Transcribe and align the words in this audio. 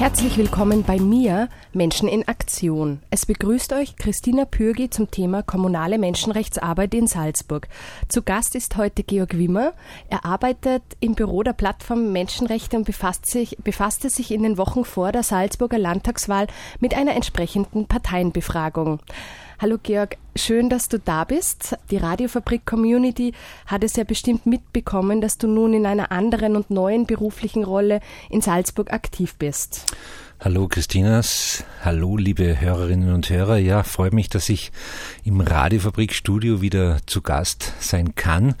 Herzlich 0.00 0.38
willkommen 0.38 0.82
bei 0.82 0.98
mir, 0.98 1.50
Menschen 1.74 2.08
in 2.08 2.26
Aktion. 2.26 3.02
Es 3.10 3.26
begrüßt 3.26 3.74
euch 3.74 3.96
Christina 3.96 4.46
Pürgi 4.46 4.88
zum 4.88 5.10
Thema 5.10 5.42
kommunale 5.42 5.98
Menschenrechtsarbeit 5.98 6.94
in 6.94 7.06
Salzburg. 7.06 7.68
Zu 8.08 8.22
Gast 8.22 8.54
ist 8.54 8.78
heute 8.78 9.02
Georg 9.02 9.36
Wimmer. 9.36 9.74
Er 10.08 10.24
arbeitet 10.24 10.82
im 11.00 11.16
Büro 11.16 11.42
der 11.42 11.52
Plattform 11.52 12.12
Menschenrechte 12.12 12.78
und 12.78 12.86
befasst 12.86 13.26
sich, 13.26 13.58
befasste 13.62 14.08
sich 14.08 14.30
in 14.30 14.42
den 14.42 14.56
Wochen 14.56 14.86
vor 14.86 15.12
der 15.12 15.22
Salzburger 15.22 15.76
Landtagswahl 15.78 16.46
mit 16.78 16.94
einer 16.94 17.14
entsprechenden 17.14 17.84
Parteienbefragung. 17.84 19.00
Hallo 19.62 19.76
Georg, 19.82 20.16
schön, 20.36 20.70
dass 20.70 20.88
du 20.88 20.98
da 20.98 21.24
bist. 21.24 21.76
Die 21.90 21.98
Radiofabrik 21.98 22.64
Community 22.64 23.34
hat 23.66 23.84
es 23.84 23.94
ja 23.94 24.04
bestimmt 24.04 24.46
mitbekommen, 24.46 25.20
dass 25.20 25.36
du 25.36 25.48
nun 25.48 25.74
in 25.74 25.84
einer 25.84 26.10
anderen 26.10 26.56
und 26.56 26.70
neuen 26.70 27.04
beruflichen 27.04 27.62
Rolle 27.62 28.00
in 28.30 28.40
Salzburg 28.40 28.90
aktiv 28.90 29.34
bist. 29.34 29.84
Hallo 30.42 30.68
Christinas, 30.68 31.64
hallo 31.84 32.16
liebe 32.16 32.58
Hörerinnen 32.58 33.12
und 33.12 33.28
Hörer. 33.28 33.58
Ja, 33.58 33.82
freue 33.82 34.10
mich, 34.10 34.30
dass 34.30 34.48
ich 34.48 34.72
im 35.22 35.42
Radiofabrikstudio 35.42 36.62
wieder 36.62 36.96
zu 37.04 37.20
Gast 37.20 37.74
sein 37.78 38.14
kann. 38.14 38.54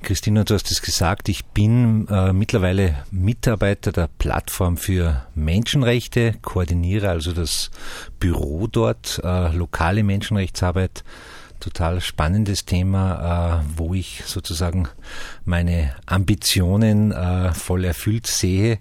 Christina, 0.00 0.44
du 0.44 0.54
hast 0.54 0.70
es 0.70 0.80
gesagt, 0.80 1.28
ich 1.28 1.44
bin 1.44 2.08
äh, 2.08 2.32
mittlerweile 2.32 3.04
Mitarbeiter 3.10 3.92
der 3.92 4.08
Plattform 4.16 4.78
für 4.78 5.26
Menschenrechte, 5.34 6.36
koordiniere 6.40 7.10
also 7.10 7.32
das 7.34 7.70
Büro 8.18 8.66
dort, 8.66 9.20
äh, 9.22 9.54
lokale 9.54 10.02
Menschenrechtsarbeit. 10.02 11.04
Total 11.60 12.00
spannendes 12.00 12.64
Thema, 12.64 13.60
äh, 13.60 13.64
wo 13.76 13.92
ich 13.92 14.22
sozusagen 14.24 14.88
meine 15.44 15.94
Ambitionen 16.06 17.12
äh, 17.12 17.52
voll 17.52 17.84
erfüllt 17.84 18.26
sehe. 18.26 18.78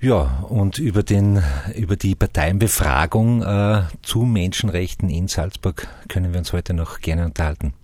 Ja, 0.00 0.44
und 0.48 0.78
über 0.78 1.02
den, 1.02 1.42
über 1.74 1.96
die 1.96 2.14
Parteienbefragung 2.14 3.42
äh, 3.42 3.82
zu 4.02 4.20
Menschenrechten 4.20 5.10
in 5.10 5.26
Salzburg 5.26 5.88
können 6.08 6.32
wir 6.32 6.38
uns 6.38 6.52
heute 6.52 6.72
noch 6.72 7.00
gerne 7.00 7.24
unterhalten. 7.24 7.74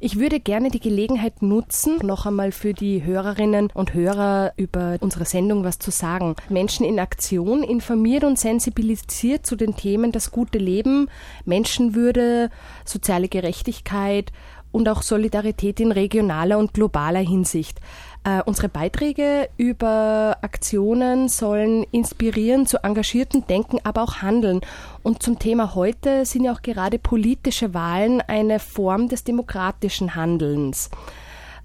Ich 0.00 0.18
würde 0.18 0.40
gerne 0.40 0.70
die 0.70 0.80
Gelegenheit 0.80 1.42
nutzen, 1.42 1.98
noch 2.02 2.24
einmal 2.24 2.52
für 2.52 2.72
die 2.72 3.04
Hörerinnen 3.04 3.68
und 3.74 3.92
Hörer 3.92 4.54
über 4.56 4.96
unsere 5.00 5.26
Sendung 5.26 5.62
was 5.62 5.78
zu 5.78 5.90
sagen. 5.90 6.36
Menschen 6.48 6.86
in 6.86 6.98
Aktion 6.98 7.62
informiert 7.62 8.24
und 8.24 8.38
sensibilisiert 8.38 9.44
zu 9.44 9.54
den 9.54 9.76
Themen 9.76 10.10
das 10.10 10.30
gute 10.30 10.58
Leben, 10.58 11.10
Menschenwürde, 11.44 12.48
soziale 12.86 13.28
Gerechtigkeit 13.28 14.32
und 14.72 14.88
auch 14.88 15.02
Solidarität 15.02 15.80
in 15.80 15.92
regionaler 15.92 16.58
und 16.58 16.72
globaler 16.72 17.20
Hinsicht. 17.20 17.80
Äh, 18.24 18.42
unsere 18.44 18.68
Beiträge 18.68 19.48
über 19.56 20.38
Aktionen 20.42 21.28
sollen 21.28 21.84
inspirieren 21.92 22.66
zu 22.66 22.82
engagierten 22.82 23.46
Denken, 23.46 23.78
aber 23.84 24.02
auch 24.02 24.22
Handeln. 24.22 24.60
Und 25.02 25.22
zum 25.22 25.38
Thema 25.38 25.74
heute 25.74 26.26
sind 26.26 26.44
ja 26.44 26.52
auch 26.52 26.62
gerade 26.62 26.98
politische 26.98 27.74
Wahlen 27.74 28.20
eine 28.20 28.58
Form 28.58 29.08
des 29.08 29.24
demokratischen 29.24 30.14
Handelns. 30.14 30.90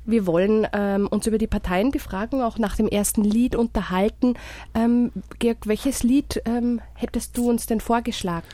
Wir 0.06 0.26
wollen 0.26 0.68
ähm, 0.74 1.08
uns 1.08 1.28
über 1.28 1.38
die 1.38 1.48
Parteien 1.48 1.92
befragen, 1.92 2.42
auch 2.42 2.58
nach 2.58 2.76
dem 2.76 2.88
ersten 2.88 3.24
Lied 3.24 3.56
unterhalten. 3.56 4.36
Ähm, 4.74 5.12
Georg, 5.40 5.66
welches 5.66 6.04
Lied 6.04 6.42
ähm, 6.46 6.82
hättest 6.94 7.38
du 7.38 7.50
uns 7.50 7.68
denn 7.68 7.80
vorgeschlagen? 7.80 8.46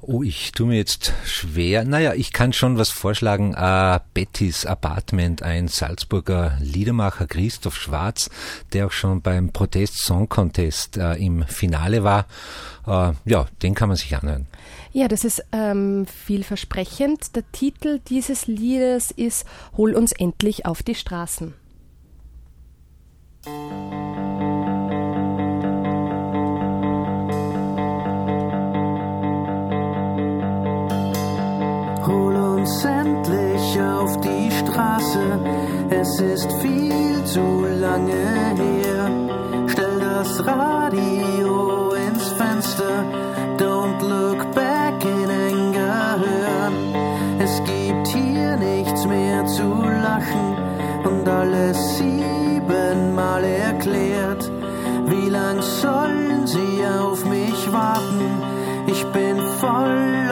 Oh, 0.00 0.22
ich 0.22 0.52
tue 0.52 0.68
mir 0.68 0.76
jetzt 0.76 1.12
schwer. 1.24 1.84
Naja, 1.84 2.14
ich 2.14 2.32
kann 2.32 2.52
schon 2.52 2.78
was 2.78 2.90
vorschlagen. 2.90 3.56
Uh, 3.58 3.98
Bettys 4.12 4.66
Apartment, 4.66 5.42
ein 5.42 5.66
Salzburger 5.68 6.56
Liedermacher, 6.60 7.26
Christoph 7.26 7.76
Schwarz, 7.76 8.30
der 8.72 8.86
auch 8.86 8.92
schon 8.92 9.20
beim 9.20 9.50
Protest 9.50 9.98
Song 9.98 10.28
Contest 10.28 10.96
uh, 10.96 11.12
im 11.12 11.44
Finale 11.44 12.04
war. 12.04 12.26
Uh, 12.86 13.14
ja, 13.24 13.46
den 13.62 13.74
kann 13.74 13.88
man 13.88 13.96
sich 13.96 14.14
anhören. 14.14 14.46
Ja, 14.96 15.08
das 15.08 15.24
ist 15.24 15.44
ähm, 15.50 16.06
vielversprechend. 16.06 17.34
Der 17.34 17.42
Titel 17.50 17.98
dieses 17.98 18.46
Liedes 18.46 19.10
ist 19.10 19.44
Hol 19.76 19.92
uns 19.92 20.12
endlich 20.12 20.66
auf 20.66 20.84
die 20.84 20.94
Straßen. 20.94 21.52
Hol 32.06 32.36
uns 32.36 32.84
endlich 32.84 33.80
auf 33.80 34.20
die 34.20 34.50
Straße, 34.52 35.40
es 35.90 36.20
ist 36.20 36.52
viel 36.62 37.24
zu 37.24 37.64
lange 37.80 38.12
her. 38.12 39.66
Stell 39.66 39.98
das 39.98 40.46
Radio 40.46 41.83
und 51.04 51.28
alles 51.28 51.98
siebenmal 51.98 53.44
erklärt. 53.44 54.50
Wie 55.06 55.28
lang 55.28 55.60
sollen 55.62 56.46
sie 56.46 56.84
auf 56.86 57.24
mich 57.24 57.72
warten? 57.72 58.42
Ich 58.86 59.04
bin 59.06 59.36
voll 59.60 60.23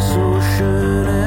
so 0.00 0.40
should 0.40 1.08
I 1.08 1.25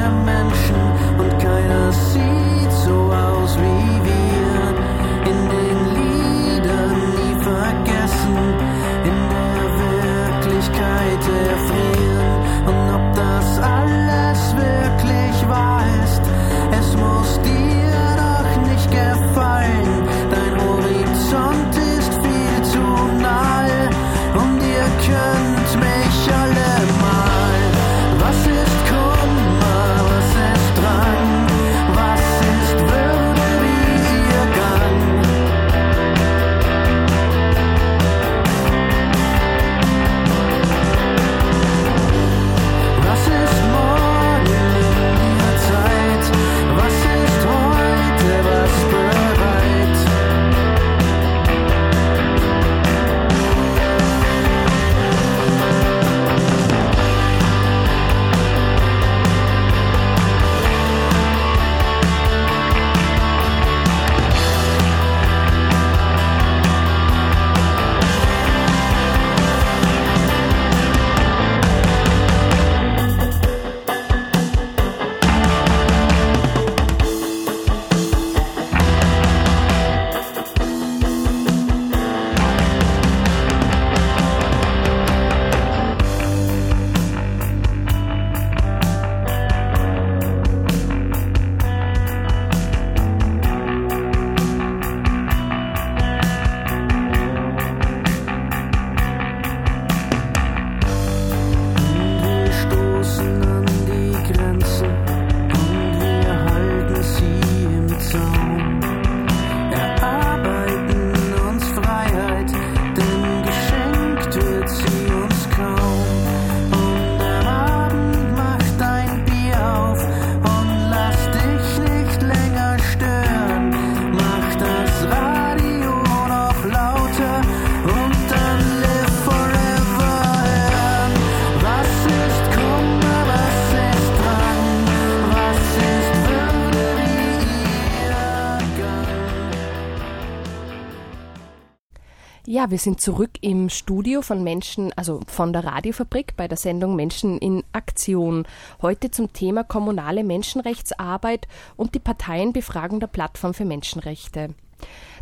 Wir 142.70 142.78
sind 142.78 143.00
zurück 143.00 143.32
im 143.40 143.68
Studio 143.68 144.22
von 144.22 144.44
Menschen, 144.44 144.92
also 144.92 145.22
von 145.26 145.52
der 145.52 145.64
Radiofabrik 145.64 146.36
bei 146.36 146.46
der 146.46 146.56
Sendung 146.56 146.94
Menschen 146.94 147.36
in 147.38 147.64
Aktion. 147.72 148.46
Heute 148.80 149.10
zum 149.10 149.32
Thema 149.32 149.64
kommunale 149.64 150.22
Menschenrechtsarbeit 150.22 151.48
und 151.76 151.96
die 151.96 151.98
Parteienbefragung 151.98 153.00
der 153.00 153.08
Plattform 153.08 153.54
für 153.54 153.64
Menschenrechte. 153.64 154.50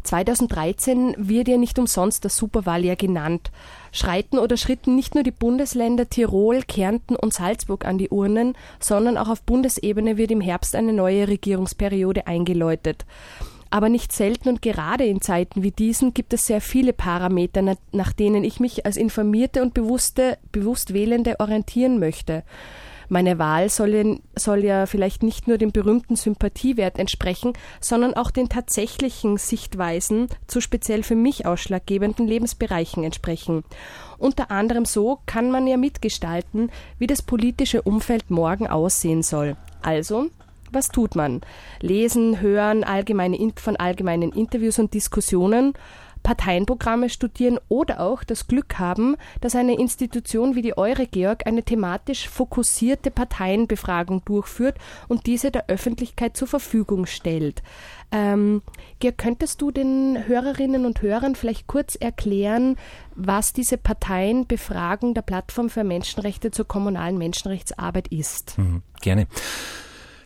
2013 0.03 1.15
wird 1.17 1.49
ja 1.49 1.57
nicht 1.57 1.79
umsonst 1.79 2.27
das 2.27 2.37
Superwahljahr 2.37 2.97
genannt. 2.97 3.51
Schreiten 3.93 4.39
oder 4.39 4.59
schritten 4.59 4.95
nicht 4.95 5.15
nur 5.15 5.25
die 5.25 5.31
Bundesländer 5.31 6.11
Tirol, 6.11 6.61
Kärnten 6.65 7.17
und 7.17 7.33
Salzburg 7.33 7.87
an 7.87 7.97
die 7.97 8.11
Urnen, 8.11 8.59
sondern 8.79 9.17
auch 9.17 9.29
auf 9.29 9.41
Bundesebene 9.41 10.19
wird 10.19 10.33
im 10.33 10.43
Herbst 10.43 10.77
eine 10.77 10.93
neue 10.93 11.27
Regierungsperiode 11.29 12.27
eingeläutet. 12.27 13.07
Aber 13.71 13.89
nicht 13.89 14.13
selten 14.13 14.49
und 14.49 14.63
gerade 14.63 15.05
in 15.05 15.21
Zeiten 15.21 15.63
wie 15.63 15.71
diesen 15.71 16.15
gibt 16.15 16.33
es 16.33 16.47
sehr 16.47 16.61
viele 16.61 16.93
Parameter, 16.93 17.77
nach 17.93 18.13
denen 18.13 18.45
ich 18.45 18.61
mich 18.61 18.87
als 18.87 18.97
informierte 18.97 19.63
und 19.63 19.75
bewusste, 19.75 20.39
bewusst 20.53 20.95
Wählende 20.95 21.39
orientieren 21.39 21.99
möchte. 21.99 22.45
Meine 23.11 23.39
Wahl 23.39 23.71
soll, 23.71 24.21
soll 24.37 24.65
ja 24.65 24.85
vielleicht 24.85 25.23
nicht 25.23 25.49
nur 25.49 25.57
dem 25.57 25.73
berühmten 25.73 26.15
Sympathiewert 26.15 26.99
entsprechen, 26.99 27.55
sondern 27.81 28.15
auch 28.15 28.31
den 28.31 28.51
tatsächlichen 28.51 29.39
Sichtweisen 29.39 30.29
zu 30.47 30.61
speziell 30.61 31.03
für 31.03 31.15
mich 31.15 31.47
ausschlaggebenden 31.47 32.27
Lebensbereichen 32.27 33.05
entsprechen. 33.05 33.65
Unter 34.19 34.51
anderem 34.51 34.85
so 34.85 35.21
kann 35.25 35.51
man 35.51 35.67
ja 35.67 35.79
mitgestalten, 35.79 36.71
wie 36.99 37.07
das 37.07 37.23
politische 37.23 37.81
Umfeld 37.81 38.31
morgen 38.31 38.67
aussehen 38.67 39.23
soll. 39.23 39.57
Also, 39.81 40.27
was 40.73 40.89
tut 40.89 41.15
man? 41.15 41.41
Lesen, 41.81 42.41
hören 42.41 42.85
allgemeine, 42.85 43.39
von 43.57 43.77
allgemeinen 43.77 44.33
Interviews 44.33 44.79
und 44.79 44.95
Diskussionen, 44.95 45.75
Parteienprogramme 46.23 47.09
studieren 47.09 47.59
oder 47.69 48.01
auch 48.01 48.25
das 48.25 48.47
Glück 48.47 48.79
haben, 48.79 49.17
dass 49.41 49.55
eine 49.55 49.79
Institution 49.79 50.55
wie 50.55 50.63
die 50.63 50.77
Eure 50.77 51.07
Georg 51.07 51.47
eine 51.47 51.63
thematisch 51.63 52.29
fokussierte 52.29 53.11
Parteienbefragung 53.11 54.25
durchführt 54.25 54.77
und 55.09 55.27
diese 55.27 55.51
der 55.51 55.69
Öffentlichkeit 55.69 56.37
zur 56.37 56.49
Verfügung 56.49 57.07
stellt. 57.07 57.63
Ähm, 58.11 58.63
Georg, 59.01 59.19
könntest 59.19 59.61
du 59.63 59.71
den 59.71 60.27
Hörerinnen 60.27 60.87
und 60.87 61.03
Hörern 61.03 61.35
vielleicht 61.35 61.67
kurz 61.67 61.95
erklären, 61.95 62.77
was 63.15 63.53
diese 63.53 63.79
Parteienbefragung 63.79 65.15
der 65.15 65.23
Plattform 65.23 65.71
für 65.71 65.85
Menschenrechte 65.85 66.51
zur 66.51 66.67
kommunalen 66.67 67.19
Menschenrechtsarbeit 67.19 68.09
ist? 68.09 68.59
Mhm, 68.59 68.83
gerne. 69.01 69.27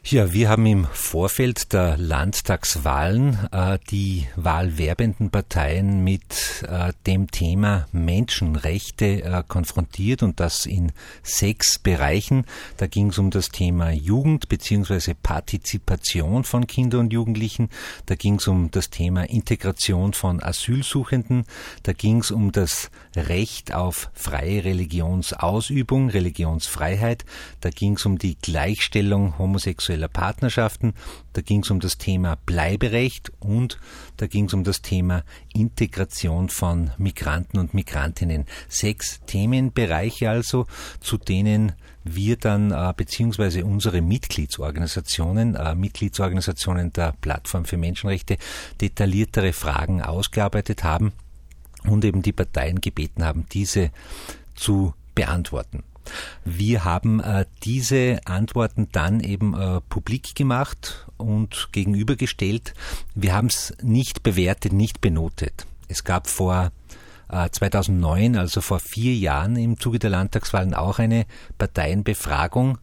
Ja, 0.05 0.33
wir 0.33 0.49
haben 0.49 0.67
im 0.67 0.85
Vorfeld 0.87 1.73
der 1.73 1.97
Landtagswahlen 1.97 3.39
äh, 3.53 3.79
die 3.89 4.27
wahlwerbenden 4.35 5.31
Parteien 5.31 6.03
mit 6.03 6.65
äh, 6.69 6.93
dem 7.07 7.31
Thema 7.31 7.87
Menschenrechte 7.93 9.23
äh, 9.23 9.45
konfrontiert 9.47 10.25
und 10.25 10.41
das 10.41 10.67
in 10.67 10.91
sechs 11.23 11.79
Bereichen. 11.79 12.47
Da 12.79 12.89
ging 12.89 13.11
es 13.11 13.19
um 13.19 13.31
das 13.31 13.51
Thema 13.51 13.93
Jugend 13.93 14.49
bzw. 14.49 15.15
Partizipation 15.15 16.43
von 16.43 16.67
Kindern 16.67 17.03
und 17.03 17.13
Jugendlichen. 17.13 17.71
Da 18.07 18.17
ging 18.17 18.35
es 18.35 18.49
um 18.49 18.73
das 18.73 18.91
Thema 18.91 19.31
Integration 19.31 20.15
von 20.15 20.43
Asylsuchenden. 20.43 21.45
Da 21.85 21.93
ging 21.93 22.19
es 22.19 22.33
um 22.33 22.51
das 22.51 22.91
Recht 23.15 23.73
auf 23.73 24.11
freie 24.15 24.65
Religionsausübung, 24.65 26.11
Religionsfreiheit. 26.11 27.25
Da 27.61 27.71
ging 27.71 27.95
es 27.95 28.05
um 28.05 28.19
die 28.19 28.37
Gleichstellung 28.43 29.39
homosexueller 29.39 29.92
homosexueller 29.93 30.09
Partnerschaften, 30.09 30.95
da 31.33 31.43
ging 31.43 31.63
es 31.63 31.71
um 31.71 31.81
das 31.81 31.99
Thema 31.99 32.37
Bleiberecht 32.47 33.33
und 33.41 33.79
da 34.17 34.27
ging 34.27 34.47
es 34.47 34.55
um 34.55 34.65
das 34.65 34.83
Thema 34.83 35.25
Integration 35.53 36.49
von 36.49 36.91
Migranten 36.99 37.59
und 37.59 37.75
Migrantinnen. 37.75 38.47
Sechs 38.69 39.21
Themenbereiche 39.27 40.31
also, 40.31 40.67
zu 41.01 41.19
denen 41.19 41.73
wir 42.05 42.37
dann 42.37 42.73
äh, 42.73 42.93
beziehungsweise 42.97 43.65
unsere 43.65 44.01
Mitgliedsorganisationen, 44.01 45.55
äh, 45.55 45.75
Mitgliedsorganisationen 45.75 46.93
der 46.93 47.15
Plattform 47.21 47.65
für 47.65 47.77
Menschenrechte 47.77 48.39
detailliertere 48.81 49.53
Fragen 49.53 50.03
ausgearbeitet 50.03 50.83
haben 50.83 51.13
und 51.85 52.05
eben 52.05 52.23
die 52.23 52.33
Parteien 52.33 52.81
gebeten 52.81 53.25
haben, 53.25 53.47
diese 53.53 53.91
zu 54.55 54.95
beantworten. 55.15 55.85
Wir 56.45 56.85
haben 56.85 57.21
äh, 57.21 57.47
diese 57.63 58.21
Antworten 58.25 58.89
dann 58.93 59.21
eben 59.21 59.55
äh, 59.55 59.81
publik 59.89 60.35
gemacht 60.35 61.07
und 61.17 61.69
gegenübergestellt. 61.73 62.75
Wir 63.15 63.35
haben 63.35 63.49
es 63.49 63.75
nicht 63.83 64.23
bewertet, 64.23 64.73
nicht 64.73 65.01
benotet. 65.01 65.67
Es 65.89 66.05
gab 66.05 66.27
vor 66.27 66.73
2009, 67.29 68.35
äh, 68.35 68.39
also 68.39 68.61
vor 68.61 68.79
vier 68.79 69.15
Jahren 69.15 69.57
im 69.57 69.79
Zuge 69.79 69.99
der 69.99 70.11
Landtagswahlen 70.11 70.75
auch 70.75 70.99
eine 70.99 71.27
Parteienbefragung 71.59 72.79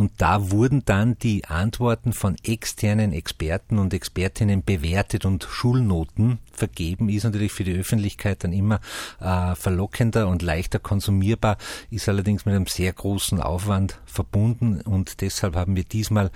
und 0.00 0.12
da 0.16 0.50
wurden 0.50 0.82
dann 0.86 1.18
die 1.18 1.44
Antworten 1.44 2.14
von 2.14 2.34
externen 2.42 3.12
Experten 3.12 3.78
und 3.78 3.92
Expertinnen 3.92 4.64
bewertet 4.64 5.26
und 5.26 5.44
Schulnoten 5.44 6.38
vergeben. 6.52 7.10
Ist 7.10 7.24
natürlich 7.24 7.52
für 7.52 7.64
die 7.64 7.78
Öffentlichkeit 7.78 8.42
dann 8.42 8.54
immer 8.54 8.80
äh, 9.20 9.54
verlockender 9.54 10.28
und 10.28 10.40
leichter 10.40 10.78
konsumierbar, 10.78 11.58
ist 11.90 12.08
allerdings 12.08 12.46
mit 12.46 12.54
einem 12.54 12.66
sehr 12.66 12.94
großen 12.94 13.42
Aufwand 13.42 14.00
verbunden 14.06 14.80
und 14.80 15.20
deshalb 15.20 15.54
haben 15.54 15.76
wir 15.76 15.84
diesmal 15.84 16.30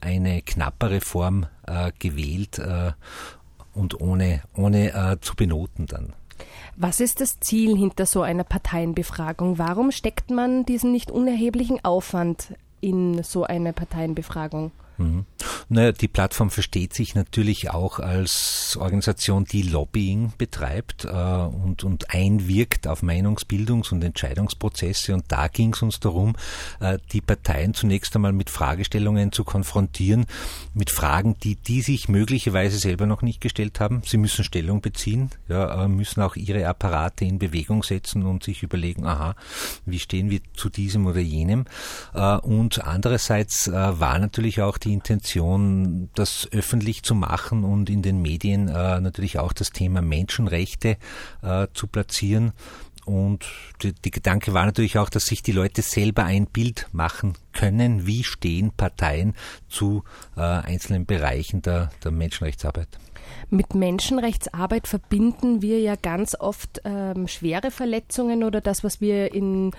eine 0.00 0.40
knappere 0.40 1.02
Form 1.02 1.44
äh, 1.66 1.92
gewählt 1.98 2.58
äh, 2.58 2.92
und 3.74 4.00
ohne, 4.00 4.40
ohne 4.56 4.94
äh, 4.94 5.20
zu 5.20 5.36
benoten 5.36 5.84
dann. 5.84 6.14
Was 6.74 7.00
ist 7.00 7.20
das 7.20 7.38
Ziel 7.38 7.76
hinter 7.76 8.06
so 8.06 8.22
einer 8.22 8.44
Parteienbefragung? 8.44 9.58
Warum 9.58 9.92
steckt 9.92 10.30
man 10.30 10.64
diesen 10.64 10.90
nicht 10.90 11.10
unerheblichen 11.10 11.84
Aufwand 11.84 12.54
in 12.80 13.22
so 13.22 13.44
eine 13.44 13.72
Parteienbefragung? 13.72 14.72
Mhm. 14.98 15.24
Naja, 15.68 15.92
die 15.92 16.08
Plattform 16.08 16.50
versteht 16.50 16.94
sich 16.94 17.14
natürlich 17.14 17.70
auch 17.70 17.98
als 17.98 18.76
Organisation, 18.80 19.44
die 19.44 19.62
Lobbying 19.62 20.32
betreibt 20.36 21.04
äh, 21.04 21.08
und, 21.08 21.84
und 21.84 22.14
einwirkt 22.14 22.86
auf 22.86 23.02
Meinungsbildungs- 23.02 23.92
und 23.92 24.04
Entscheidungsprozesse. 24.04 25.14
Und 25.14 25.24
da 25.28 25.48
ging 25.48 25.72
es 25.72 25.82
uns 25.82 26.00
darum, 26.00 26.36
äh, 26.80 26.98
die 27.12 27.20
Parteien 27.20 27.74
zunächst 27.74 28.14
einmal 28.14 28.32
mit 28.32 28.50
Fragestellungen 28.50 29.32
zu 29.32 29.44
konfrontieren, 29.44 30.26
mit 30.74 30.90
Fragen, 30.90 31.36
die 31.42 31.56
die 31.56 31.80
sich 31.80 32.08
möglicherweise 32.08 32.78
selber 32.78 33.06
noch 33.06 33.22
nicht 33.22 33.40
gestellt 33.40 33.80
haben. 33.80 34.02
Sie 34.04 34.18
müssen 34.18 34.44
Stellung 34.44 34.80
beziehen, 34.80 35.30
ja, 35.48 35.84
äh, 35.84 35.88
müssen 35.88 36.20
auch 36.22 36.36
ihre 36.36 36.66
Apparate 36.66 37.24
in 37.24 37.38
Bewegung 37.38 37.82
setzen 37.82 38.26
und 38.26 38.44
sich 38.44 38.62
überlegen, 38.62 39.06
aha, 39.06 39.34
wie 39.86 39.98
stehen 39.98 40.30
wir 40.30 40.40
zu 40.54 40.68
diesem 40.68 41.06
oder 41.06 41.20
jenem. 41.20 41.64
Äh, 42.14 42.36
und 42.36 42.84
andererseits 42.84 43.66
äh, 43.66 43.72
war 43.72 44.18
natürlich 44.18 44.60
auch 44.60 44.76
die 44.78 44.90
die 44.90 44.94
Intention, 45.30 46.10
das 46.14 46.48
öffentlich 46.52 47.02
zu 47.02 47.14
machen 47.14 47.64
und 47.64 47.88
in 47.88 48.02
den 48.02 48.20
Medien 48.20 48.68
äh, 48.68 49.00
natürlich 49.00 49.38
auch 49.38 49.52
das 49.52 49.70
Thema 49.70 50.02
Menschenrechte 50.02 50.96
äh, 51.42 51.68
zu 51.72 51.86
platzieren. 51.86 52.52
Und 53.04 53.46
die, 53.82 53.92
die, 53.92 54.10
Gedanke 54.10 54.52
war 54.52 54.66
natürlich 54.66 54.98
auch, 54.98 55.08
dass 55.08 55.26
sich 55.26 55.42
die 55.42 55.52
Leute 55.52 55.82
selber 55.82 56.24
ein 56.24 56.46
Bild 56.46 56.86
machen 56.92 57.34
können, 57.52 58.06
wie 58.06 58.24
stehen 58.24 58.72
Parteien 58.76 59.34
zu 59.68 60.04
äh, 60.36 60.40
einzelnen 60.40 61.06
Bereichen 61.06 61.62
der, 61.62 61.90
der 62.04 62.10
Menschenrechtsarbeit. 62.10 62.88
Mit 63.48 63.74
Menschenrechtsarbeit 63.74 64.86
verbinden 64.86 65.62
wir 65.62 65.80
ja 65.80 65.96
ganz 65.96 66.36
oft 66.38 66.82
ähm, 66.84 67.26
schwere 67.26 67.70
Verletzungen 67.70 68.44
oder 68.44 68.60
das, 68.60 68.84
was 68.84 69.00
wir 69.00 69.32
in 69.32 69.72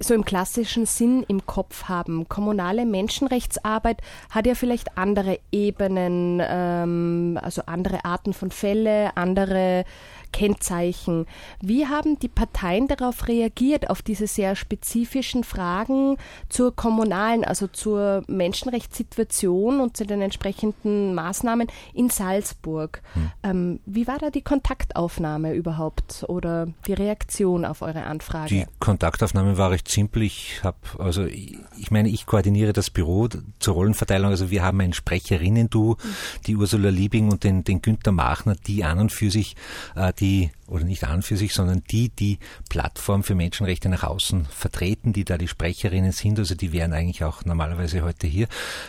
so 0.00 0.14
im 0.14 0.24
klassischen 0.24 0.86
Sinn 0.86 1.24
im 1.28 1.46
Kopf 1.46 1.84
haben. 1.84 2.28
Kommunale 2.28 2.86
Menschenrechtsarbeit 2.86 4.00
hat 4.30 4.46
ja 4.46 4.54
vielleicht 4.54 4.96
andere 4.96 5.38
Ebenen, 5.50 6.40
ähm, 6.44 7.38
also 7.42 7.62
andere 7.66 8.04
Arten 8.04 8.32
von 8.32 8.50
Fälle, 8.50 9.16
andere 9.16 9.84
Kennzeichen. 10.32 11.26
Wie 11.60 11.86
haben 11.86 12.18
die 12.18 12.28
Parteien 12.28 12.88
darauf 12.88 13.28
reagiert, 13.28 13.90
auf 13.90 14.02
diese 14.02 14.26
sehr 14.26 14.56
spezifischen 14.56 15.44
Fragen 15.44 16.16
zur 16.48 16.74
kommunalen, 16.74 17.44
also 17.44 17.66
zur 17.68 18.24
Menschenrechtssituation 18.26 19.80
und 19.80 19.96
zu 19.96 20.04
den 20.06 20.22
entsprechenden 20.22 21.14
Maßnahmen 21.14 21.68
in 21.94 22.10
Salzburg? 22.10 23.02
Hm. 23.14 23.30
Ähm, 23.42 23.80
wie 23.86 24.06
war 24.06 24.18
da 24.18 24.30
die 24.30 24.42
Kontaktaufnahme 24.42 25.54
überhaupt 25.54 26.24
oder 26.28 26.68
die 26.86 26.94
Reaktion 26.94 27.64
auf 27.64 27.82
eure 27.82 28.04
Anfrage? 28.04 28.48
Die 28.48 28.66
Kontaktaufnahme 28.80 29.58
war 29.58 29.70
recht 29.70 29.88
simpel. 29.88 30.22
Ich 30.22 30.60
habe, 30.64 30.78
also 30.98 31.24
ich 31.24 31.90
meine, 31.90 32.08
ich 32.08 32.26
koordiniere 32.26 32.72
das 32.72 32.90
Büro 32.90 33.28
zur 33.58 33.74
Rollenverteilung. 33.74 34.30
Also 34.30 34.50
wir 34.50 34.62
haben 34.62 34.80
ein 34.80 34.92
Sprecherinnen-Du, 34.92 35.96
hm. 36.00 36.14
die 36.46 36.56
Ursula 36.56 36.88
Liebing 36.88 37.30
und 37.30 37.44
den, 37.44 37.64
den 37.64 37.82
Günther 37.82 38.12
Machner, 38.12 38.56
die 38.66 38.84
an 38.84 38.98
und 38.98 39.12
für 39.12 39.30
sich 39.30 39.56
äh, 39.94 40.12
die, 40.22 40.52
oder 40.68 40.84
nicht 40.84 41.04
an 41.04 41.20
für 41.22 41.36
sich, 41.36 41.52
sondern 41.52 41.82
die, 41.90 42.08
die 42.08 42.38
Plattform 42.70 43.24
für 43.24 43.34
Menschenrechte 43.34 43.88
nach 43.88 44.04
außen 44.04 44.46
vertreten, 44.46 45.12
die 45.12 45.24
da 45.24 45.36
die 45.36 45.48
Sprecherinnen 45.48 46.12
sind. 46.12 46.38
Also 46.38 46.54
die 46.54 46.72
wären 46.72 46.92
eigentlich 46.92 47.24
auch 47.24 47.44
normalerweise 47.44 48.02
heute 48.02 48.28
hier. 48.28 48.46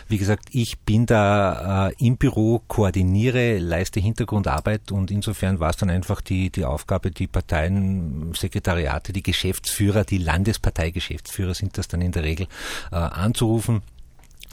Wie 0.08 0.16
gesagt, 0.16 0.48
ich 0.52 0.78
bin 0.78 1.06
da 1.06 1.88
äh, 1.88 1.94
im 1.98 2.16
Büro, 2.16 2.62
koordiniere, 2.68 3.58
leiste 3.58 3.98
Hintergrundarbeit 3.98 4.92
und 4.92 5.10
insofern 5.10 5.58
war 5.58 5.70
es 5.70 5.76
dann 5.76 5.90
einfach 5.90 6.20
die, 6.20 6.50
die 6.50 6.64
Aufgabe, 6.64 7.10
die 7.10 7.26
Parteien, 7.26 8.32
Sekretariate, 8.34 9.12
die 9.12 9.22
Geschäftsführer, 9.22 10.04
die 10.04 10.18
Landesparteigeschäftsführer 10.18 11.54
sind 11.54 11.76
das 11.76 11.88
dann 11.88 12.00
in 12.00 12.12
der 12.12 12.22
Regel, 12.22 12.46
äh, 12.92 12.94
anzurufen 12.94 13.82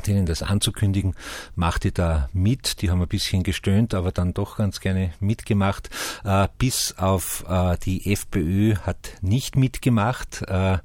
denen 0.02 0.26
das 0.26 0.44
anzukündigen, 0.44 1.16
macht 1.56 1.84
die 1.84 1.92
da 1.92 2.30
mit. 2.34 2.82
Die 2.82 2.90
haben 2.90 3.02
ein 3.02 3.08
bisschen 3.08 3.44
gestöhnt, 3.44 3.94
aber 3.94 4.12
dann 4.12 4.34
doch 4.34 4.58
ganz 4.58 4.80
gerne 4.80 5.14
mitgemacht. 5.20 5.90
Äh, 6.24 6.48
bis 6.58 6.96
auf 6.98 7.46
äh, 7.48 7.78
die 7.78 8.12
FPÖ 8.12 8.76
hat 8.78 9.14
nicht 9.22 9.56
mitgemacht. 9.56 10.44
Äh, 10.48 10.80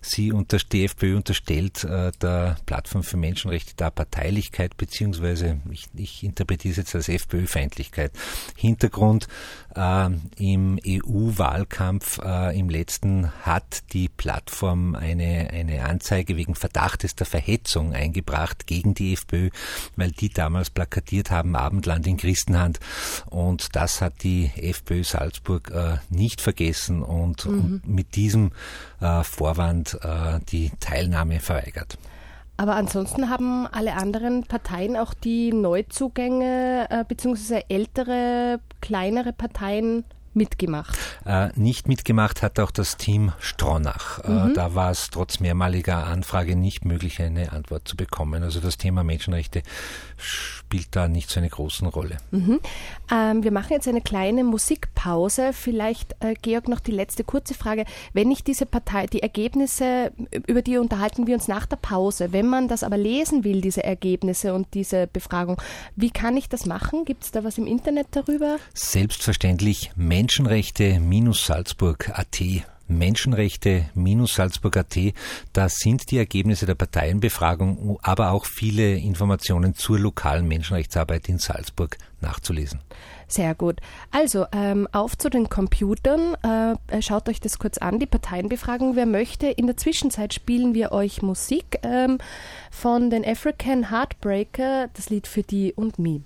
sie 0.00 0.32
unter, 0.32 0.58
die 0.58 0.84
FPÖ 0.84 1.16
unterstellt 1.16 1.84
äh, 1.84 2.12
der 2.20 2.56
Plattform 2.66 3.02
für 3.02 3.16
Menschenrechte 3.16 3.74
da 3.76 3.90
Parteilichkeit, 3.90 4.76
beziehungsweise 4.76 5.60
ich, 5.70 5.86
ich 5.94 6.22
interpretiere 6.22 6.72
es 6.72 6.76
jetzt 6.76 6.94
als 6.94 7.08
FPÖ-Feindlichkeit. 7.08 8.12
Hintergrund 8.56 9.28
äh, 9.74 10.10
im 10.36 10.78
EU-Wahlkampf 10.86 12.18
äh, 12.18 12.58
im 12.58 12.68
letzten 12.68 13.30
hat 13.42 13.92
die 13.92 14.08
Plattform 14.08 14.94
eine, 14.94 15.50
eine 15.52 15.84
Anzeige 15.84 16.36
wegen 16.36 16.54
Verdachtes 16.54 17.14
der 17.14 17.26
Verhetzung 17.26 17.92
eingebracht 17.92 18.57
gegen 18.66 18.94
die 18.94 19.14
FPÖ, 19.14 19.50
weil 19.96 20.10
die 20.10 20.28
damals 20.28 20.70
plakatiert 20.70 21.30
haben, 21.30 21.56
Abendland 21.56 22.06
in 22.06 22.16
Christenhand. 22.16 22.80
Und 23.30 23.74
das 23.76 24.00
hat 24.00 24.22
die 24.22 24.50
FPÖ 24.56 25.04
Salzburg 25.04 25.70
äh, 25.70 25.96
nicht 26.10 26.40
vergessen 26.40 27.02
und, 27.02 27.46
mhm. 27.46 27.58
und 27.58 27.88
mit 27.88 28.16
diesem 28.16 28.52
äh, 29.00 29.22
Vorwand 29.22 29.98
äh, 30.02 30.40
die 30.50 30.70
Teilnahme 30.80 31.40
verweigert. 31.40 31.98
Aber 32.60 32.74
ansonsten 32.74 33.30
haben 33.30 33.68
alle 33.68 33.94
anderen 33.94 34.42
Parteien 34.42 34.96
auch 34.96 35.14
die 35.14 35.52
Neuzugänge 35.52 36.88
äh, 36.90 37.04
bzw. 37.06 37.62
ältere, 37.68 38.58
kleinere 38.80 39.32
Parteien 39.32 40.04
mitgemacht? 40.38 40.96
Äh, 41.26 41.50
nicht 41.56 41.88
mitgemacht 41.88 42.42
hat 42.42 42.58
auch 42.58 42.70
das 42.70 42.96
Team 42.96 43.32
Stronach. 43.38 44.24
Äh, 44.24 44.30
mhm. 44.30 44.54
da 44.54 44.74
war 44.74 44.90
es 44.90 45.10
trotz 45.10 45.40
mehrmaliger 45.40 46.06
Anfrage 46.06 46.56
nicht 46.56 46.86
möglich, 46.86 47.20
eine 47.20 47.52
Antwort 47.52 47.86
zu 47.86 47.96
bekommen. 47.96 48.42
Also 48.42 48.60
das 48.60 48.78
Thema 48.78 49.04
Menschenrechte 49.04 49.62
spielt 50.16 50.96
da 50.96 51.08
nicht 51.08 51.28
so 51.30 51.40
eine 51.40 51.48
große 51.48 51.84
Rolle. 51.86 52.16
Mhm. 52.30 52.60
Ähm, 53.10 53.42
wir 53.44 53.52
machen 53.52 53.72
jetzt 53.72 53.88
eine 53.88 54.00
kleine 54.00 54.44
Musikpause. 54.44 55.52
Vielleicht, 55.52 56.16
äh, 56.20 56.34
Georg, 56.40 56.68
noch 56.68 56.80
die 56.80 56.92
letzte 56.92 57.24
kurze 57.24 57.54
Frage. 57.54 57.84
Wenn 58.12 58.30
ich 58.30 58.44
diese 58.44 58.66
Partei, 58.66 59.06
die 59.06 59.22
Ergebnisse, 59.22 60.12
über 60.46 60.62
die 60.62 60.78
unterhalten 60.78 61.26
wir 61.26 61.34
uns 61.34 61.48
nach 61.48 61.66
der 61.66 61.76
Pause. 61.76 62.32
Wenn 62.32 62.46
man 62.46 62.68
das 62.68 62.82
aber 62.82 62.96
lesen 62.96 63.44
will, 63.44 63.60
diese 63.60 63.82
Ergebnisse 63.82 64.54
und 64.54 64.72
diese 64.74 65.06
Befragung, 65.06 65.60
wie 65.96 66.10
kann 66.10 66.36
ich 66.36 66.48
das 66.48 66.66
machen? 66.66 67.04
Gibt 67.04 67.24
es 67.24 67.32
da 67.32 67.44
was 67.44 67.58
im 67.58 67.66
Internet 67.66 68.08
darüber? 68.12 68.58
Selbstverständlich 68.74 69.90
Menschen 69.96 70.27
Menschenrechte-Salzburg.at 70.28 72.42
Menschenrechte-Salzburg.at. 72.86 74.98
Da 75.54 75.70
sind 75.70 76.10
die 76.10 76.18
Ergebnisse 76.18 76.66
der 76.66 76.74
Parteienbefragung, 76.74 77.98
aber 78.02 78.32
auch 78.32 78.44
viele 78.44 78.96
Informationen 78.96 79.74
zur 79.74 79.98
lokalen 79.98 80.46
Menschenrechtsarbeit 80.46 81.30
in 81.30 81.38
Salzburg 81.38 81.96
nachzulesen. 82.20 82.80
Sehr 83.26 83.54
gut. 83.54 83.80
Also 84.10 84.44
ähm, 84.52 84.86
auf 84.92 85.16
zu 85.16 85.30
den 85.30 85.48
Computern. 85.48 86.34
Äh, 86.42 86.76
schaut 87.00 87.30
euch 87.30 87.40
das 87.40 87.58
kurz 87.58 87.78
an, 87.78 87.98
die 87.98 88.04
Parteienbefragung. 88.04 88.96
Wer 88.96 89.06
möchte, 89.06 89.46
in 89.46 89.66
der 89.66 89.78
Zwischenzeit 89.78 90.34
spielen 90.34 90.74
wir 90.74 90.92
euch 90.92 91.22
Musik 91.22 91.78
ähm, 91.82 92.18
von 92.70 93.08
den 93.08 93.24
African 93.24 93.90
Heartbreaker, 93.90 94.90
das 94.92 95.08
Lied 95.08 95.26
für 95.26 95.42
die 95.42 95.72
und 95.72 95.98
mich. 95.98 96.20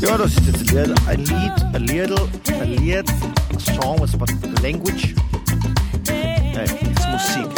Ja, 0.00 0.16
das 0.16 0.30
ist 0.30 0.46
jetzt 0.46 0.76
ein 1.08 1.18
Lied, 1.24 1.52
ein 1.72 1.82
Lied, 1.82 2.12
ein 2.60 2.70
Lied, 2.76 3.04
ein 3.50 3.58
Song, 3.58 4.00
was 4.00 4.14
about 4.14 4.26
Language. 4.62 5.14
Nein, 6.06 6.54
das 6.54 6.72
ist 6.72 7.36
Musik. 7.36 7.48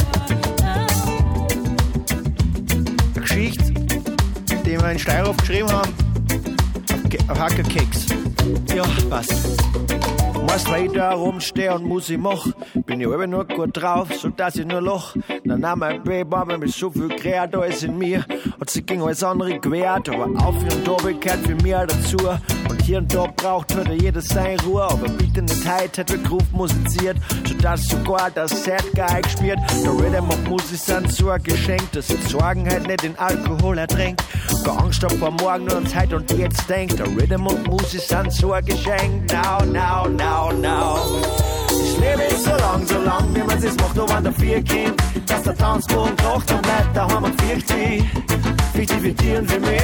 Eine 3.15 3.21
Geschichte, 3.21 3.73
die 4.65 4.81
wir 4.81 4.91
in 4.91 4.99
Steirhof 4.99 5.37
geschrieben 5.37 5.71
haben, 5.71 5.93
auf 7.29 7.39
Hackerkeks. 7.39 8.07
Ja, 8.75 8.85
was? 9.11 9.29
Weil 10.71 10.87
ich 10.87 10.93
da 10.93 11.15
rumstehe 11.15 11.75
und 11.75 11.85
Musik 11.85 12.21
mach, 12.21 12.47
bin 12.87 13.01
ich 13.01 13.07
immer 13.07 13.27
nur 13.27 13.45
gut 13.45 13.71
drauf, 13.73 14.09
so 14.15 14.29
dass 14.29 14.57
ich 14.57 14.67
nur 14.67 14.81
loch. 14.81 15.17
Dann 15.45 15.61
nahm 15.61 15.81
mein 15.81 16.03
Baby 16.03 16.59
mit 16.59 16.73
so 16.73 16.91
viel 16.91 17.09
Kreat 17.09 17.55
alles 17.57 17.83
in 17.83 17.99
mir, 17.99 18.25
hat 18.71 18.75
sie 18.75 18.83
gegen 18.83 19.03
alles 19.03 19.25
andere 19.25 19.59
gewehrt, 19.59 20.09
aber 20.09 20.27
auf 20.47 20.55
und 20.55 20.87
da 20.87 20.97
gehört 20.97 21.45
für 21.45 21.55
mich 21.57 21.73
dazu. 21.73 22.17
Und 22.69 22.83
hier 22.83 22.99
und 22.99 23.13
da 23.13 23.27
braucht 23.35 23.75
heute 23.75 23.93
jeder 23.95 24.21
seine 24.21 24.63
Ruhe, 24.63 24.85
aber 24.85 25.09
bitte 25.09 25.43
nicht 25.43 25.69
heute, 25.69 26.03
hat 26.03 26.25
Groove 26.25 26.53
musiziert, 26.53 27.17
so 27.49 27.55
dass 27.55 27.89
sogar 27.89 28.31
das 28.31 28.51
Set 28.63 28.85
geil 28.95 29.23
gespielt. 29.23 29.59
Der 29.83 29.91
Rhythm 29.91 30.31
und 30.31 30.49
Musik 30.49 30.79
sind 30.79 31.11
so 31.11 31.31
ein 31.31 31.43
Geschenk, 31.43 31.83
dass 31.93 32.11
ich 32.11 32.23
Sorgen 32.29 32.69
halt 32.69 32.87
nicht 32.87 33.03
in 33.03 33.19
Alkohol 33.19 33.79
ertränkt. 33.79 34.23
Keine 34.65 34.79
Angst 34.79 35.03
hab 35.03 35.13
vor 35.13 35.33
morgen 35.33 35.65
nur 35.65 35.75
ans 35.75 35.95
heute 35.95 36.17
und 36.17 36.31
jetzt 36.31 36.71
denkt, 36.71 36.97
der 36.99 37.07
Rhythm 37.07 37.47
und 37.47 37.67
Musik 37.67 38.01
sind 38.01 38.33
so 38.33 38.53
ein 38.53 38.65
Geschenk. 38.65 39.33
Now, 39.33 39.65
now, 39.65 40.09
now, 40.09 40.53
now. 40.53 40.97
Ich 41.71 41.99
lebe 41.99 42.23
es 42.23 42.45
so 42.45 42.51
lang, 42.51 42.87
so 42.87 43.01
lang, 43.01 43.35
wie 43.35 43.43
man 43.43 43.59
es 43.59 43.75
macht, 43.77 43.97
nur 43.97 44.09
wenn 44.09 44.23
der 44.23 44.33
vier 44.33 44.63
Kind, 44.63 44.95
dass 45.27 45.43
der 45.43 45.57
Tanzboden 45.57 46.17
kocht 46.19 46.53
und 46.53 46.63
bleibt 46.63 46.97
daheim 46.97 47.25
und 47.25 47.41
fliegt 47.41 47.69
sie. 47.69 48.05
Fliegt 48.81 48.93
sie 48.93 49.01
für 49.01 49.13
dich 49.13 49.37
und 49.37 49.51
für 49.51 49.61
mich. 49.61 49.79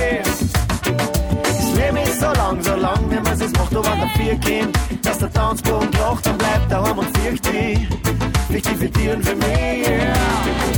Ich 1.58 1.76
lebe 1.76 2.00
es 2.00 2.18
so 2.18 2.32
lang, 2.32 2.62
so 2.62 2.74
lang, 2.76 3.10
wie 3.10 3.16
man 3.16 3.38
es 3.38 3.52
macht, 3.52 3.74
wenn 3.74 4.00
der 4.00 4.08
vier 4.16 4.36
Kind, 4.36 4.78
dass 5.02 5.18
der 5.18 5.30
Tanzboden 5.34 5.90
kocht 5.90 6.26
und 6.26 6.38
bleibt 6.38 6.72
daheim 6.72 6.96
und 6.96 7.18
fliegt 7.18 7.44
sie. 7.44 7.86
Fliegt 8.48 8.66
sie 8.66 8.74
für 8.74 8.88
dich 8.88 9.10
und 9.10 9.22
für 9.22 9.36
mich. 9.36 9.86
Yeah. 9.86 10.75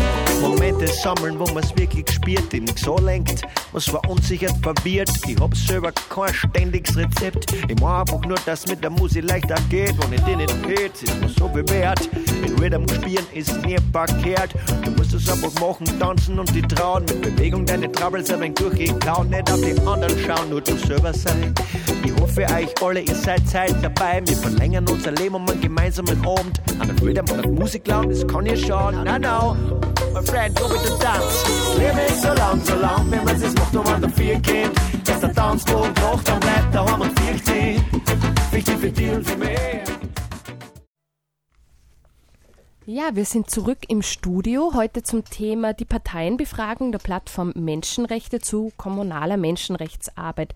Momente 0.78 0.94
sammeln, 0.94 1.38
wo 1.40 1.46
man's 1.52 1.76
wirklich 1.76 2.08
spürt, 2.08 2.52
die 2.52 2.60
nix 2.60 2.86
lenkt, 3.02 3.42
was 3.72 3.86
verunsichert, 3.86 4.54
verwirrt. 4.62 5.10
Ich 5.26 5.36
hab 5.40 5.56
selber 5.56 5.90
kein 6.08 6.32
ständiges 6.32 6.96
Rezept. 6.96 7.52
Ich 7.68 7.80
mach 7.80 8.02
einfach 8.02 8.20
nur, 8.20 8.36
dass 8.46 8.64
mit 8.68 8.84
der 8.84 8.90
Musik 8.90 9.28
leichter 9.28 9.56
geht. 9.70 9.94
Wenn 9.98 10.12
ich 10.12 10.20
den 10.20 10.38
nicht 10.38 10.62
geht, 10.62 11.02
ist 11.02 11.20
mir 11.20 11.28
so 11.30 11.48
bewährt. 11.48 12.08
In 12.46 12.56
Rhythm 12.60 12.86
spielen 12.94 13.26
ist 13.34 13.60
nie 13.66 13.76
verkehrt. 13.92 14.54
Du 14.84 14.92
musst 14.92 15.14
es 15.14 15.28
einfach 15.28 15.52
machen, 15.60 15.86
tanzen 15.98 16.38
und 16.38 16.54
die 16.54 16.62
trauen. 16.62 17.04
Mit 17.06 17.22
Bewegung 17.22 17.66
deine 17.66 17.90
Troubles 17.90 18.30
ein 18.30 18.40
wenig 18.40 18.54
durchgekauen. 18.54 19.30
Nicht 19.30 19.50
auf 19.50 19.60
die 19.60 19.76
anderen 19.80 20.16
schauen, 20.24 20.50
nur 20.50 20.60
du 20.60 20.76
selber 20.76 21.12
sein. 21.12 21.54
Ich 22.04 22.12
hoffe 22.20 22.42
euch 22.42 22.72
alle, 22.80 23.00
ihr 23.00 23.14
seid 23.16 23.48
Zeit 23.48 23.74
dabei. 23.82 24.22
Wir 24.24 24.36
verlängern 24.36 24.86
unser 24.88 25.10
Leben 25.10 25.34
um 25.34 25.48
einen 25.48 25.60
gemeinsamen 25.60 26.24
Abend. 26.24 26.60
An 26.78 26.86
den 26.86 26.98
Rhythm 27.00 27.32
und 27.32 27.58
Musik 27.58 27.82
glauben, 27.82 28.10
das 28.10 28.26
kann 28.28 28.46
ich 28.46 28.64
schon. 28.64 29.02
Na, 29.04 29.18
no, 29.18 29.56
my 30.18 30.24
friend, 30.26 30.54
go 30.56 30.68
with 30.68 30.82
the 30.82 30.98
dance. 30.98 31.44
Ich 31.78 32.20
so 32.20 32.32
lang, 32.34 32.80
lang, 32.80 33.10
wenn 33.10 33.24
man 33.24 33.36
es 33.40 33.54
macht, 33.54 33.72
nur 33.72 33.84
der 33.84 34.10
vier 34.10 34.38
geht. 34.40 34.70
Dass 35.04 35.20
der 35.20 35.34
Tanzboden 35.34 35.94
kocht, 35.94 36.28
dann 36.28 36.40
bleibt 36.40 36.74
daheim 36.74 37.00
und 37.00 37.20
fliegt 37.20 37.46
sie. 37.46 37.80
Wichtig 38.50 38.78
für 38.78 38.90
dich 38.90 39.10
und 39.10 39.24
für 39.26 39.36
mich. 39.36 39.58
Ja, 42.86 43.14
wir 43.14 43.26
sind 43.26 43.50
zurück 43.50 43.80
im 43.88 44.00
Studio. 44.00 44.72
Heute 44.74 45.02
zum 45.02 45.22
Thema 45.22 45.74
die 45.74 45.84
Parteienbefragung 45.84 46.90
der 46.90 46.98
Plattform 46.98 47.52
Menschenrechte 47.54 48.40
zu 48.40 48.72
kommunaler 48.78 49.36
Menschenrechtsarbeit. 49.36 50.54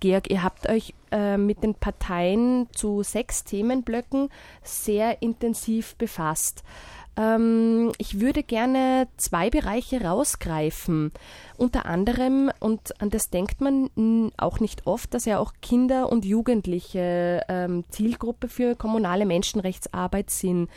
Georg, 0.00 0.30
ihr 0.30 0.42
habt 0.42 0.66
euch 0.66 0.94
äh, 1.12 1.36
mit 1.36 1.62
den 1.62 1.74
Parteien 1.74 2.68
zu 2.72 3.02
sechs 3.02 3.44
Themenblöcken 3.44 4.30
sehr 4.62 5.20
intensiv 5.20 5.94
befasst. 5.96 6.64
Ähm, 7.16 7.92
ich 7.98 8.20
würde 8.20 8.42
gerne 8.42 9.08
zwei 9.16 9.50
Bereiche 9.50 10.02
rausgreifen. 10.02 11.12
Unter 11.56 11.86
anderem, 11.86 12.50
und 12.58 13.00
an 13.00 13.10
das 13.10 13.30
denkt 13.30 13.60
man 13.60 14.32
auch 14.36 14.58
nicht 14.58 14.86
oft, 14.86 15.14
dass 15.14 15.24
ja 15.24 15.38
auch 15.38 15.52
Kinder 15.62 16.10
und 16.10 16.24
Jugendliche 16.24 17.42
ähm, 17.48 17.84
Zielgruppe 17.90 18.48
für 18.48 18.74
kommunale 18.74 19.24
Menschenrechtsarbeit 19.24 20.30
sind. 20.30 20.68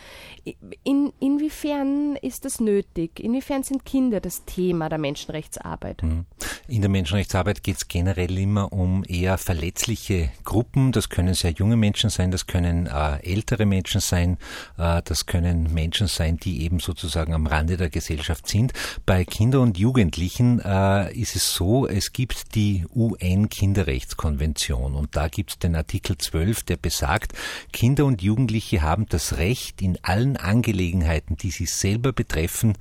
In, 0.84 1.14
inwiefern 1.20 2.16
ist 2.22 2.46
das 2.46 2.60
nötig? 2.60 3.20
Inwiefern 3.20 3.64
sind 3.64 3.86
Kinder 3.86 4.20
das 4.20 4.46
Thema 4.46 4.90
der 4.90 5.00
Menschenrechtsarbeit? 5.00 6.04
Mhm. 6.04 6.26
In 6.68 6.82
der 6.82 6.90
Menschenrechtsarbeit 6.90 7.64
geht 7.64 7.78
es 7.78 7.88
generell 7.88 8.38
immer 8.38 8.74
um 8.74 9.06
eher 9.08 9.38
verletzliche 9.38 10.30
Gruppen. 10.44 10.92
Das 10.92 11.08
können 11.10 11.34
sehr 11.34 11.52
junge 11.52 11.78
Menschen 11.78 12.10
sein, 12.10 12.30
das 12.30 12.46
können 12.46 12.88
äh, 12.88 13.24
ältere 13.24 13.66
Menschen 13.66 14.02
sein, 14.02 14.38
äh, 14.78 15.02
das 15.04 15.26
können 15.26 15.74
Menschen 15.74 16.08
sein, 16.08 16.27
sein, 16.28 16.38
die 16.38 16.64
eben 16.64 16.80
sozusagen 16.80 17.34
am 17.34 17.48
Rande 17.48 17.78
der 17.78 17.90
Gesellschaft 17.90 18.48
sind. 18.48 18.74
Bei 19.06 19.24
Kindern 19.24 19.62
und 19.62 19.78
Jugendlichen 19.78 20.60
äh, 20.60 21.14
ist 21.14 21.36
es 21.36 21.54
so, 21.54 21.88
es 21.88 22.14
gibt 22.14 22.56
die 22.56 22.86
UN-Kinderrechtskonvention 22.94 24.96
und 24.96 25.16
da 25.16 25.28
gibt 25.28 25.52
es 25.52 25.60
den 25.60 25.76
Artikel 25.76 26.18
12, 26.18 26.64
der 26.64 26.78
besagt, 26.78 27.34
Kinder 27.72 28.06
und 28.06 28.22
Jugendliche 28.22 28.82
haben 28.82 29.06
das 29.08 29.38
Recht, 29.38 29.82
in 29.82 29.98
allen 30.04 30.38
Angelegenheiten, 30.38 31.38
die 31.38 31.52
sie 31.52 31.66
selber 31.66 32.14
betreffen, 32.14 32.74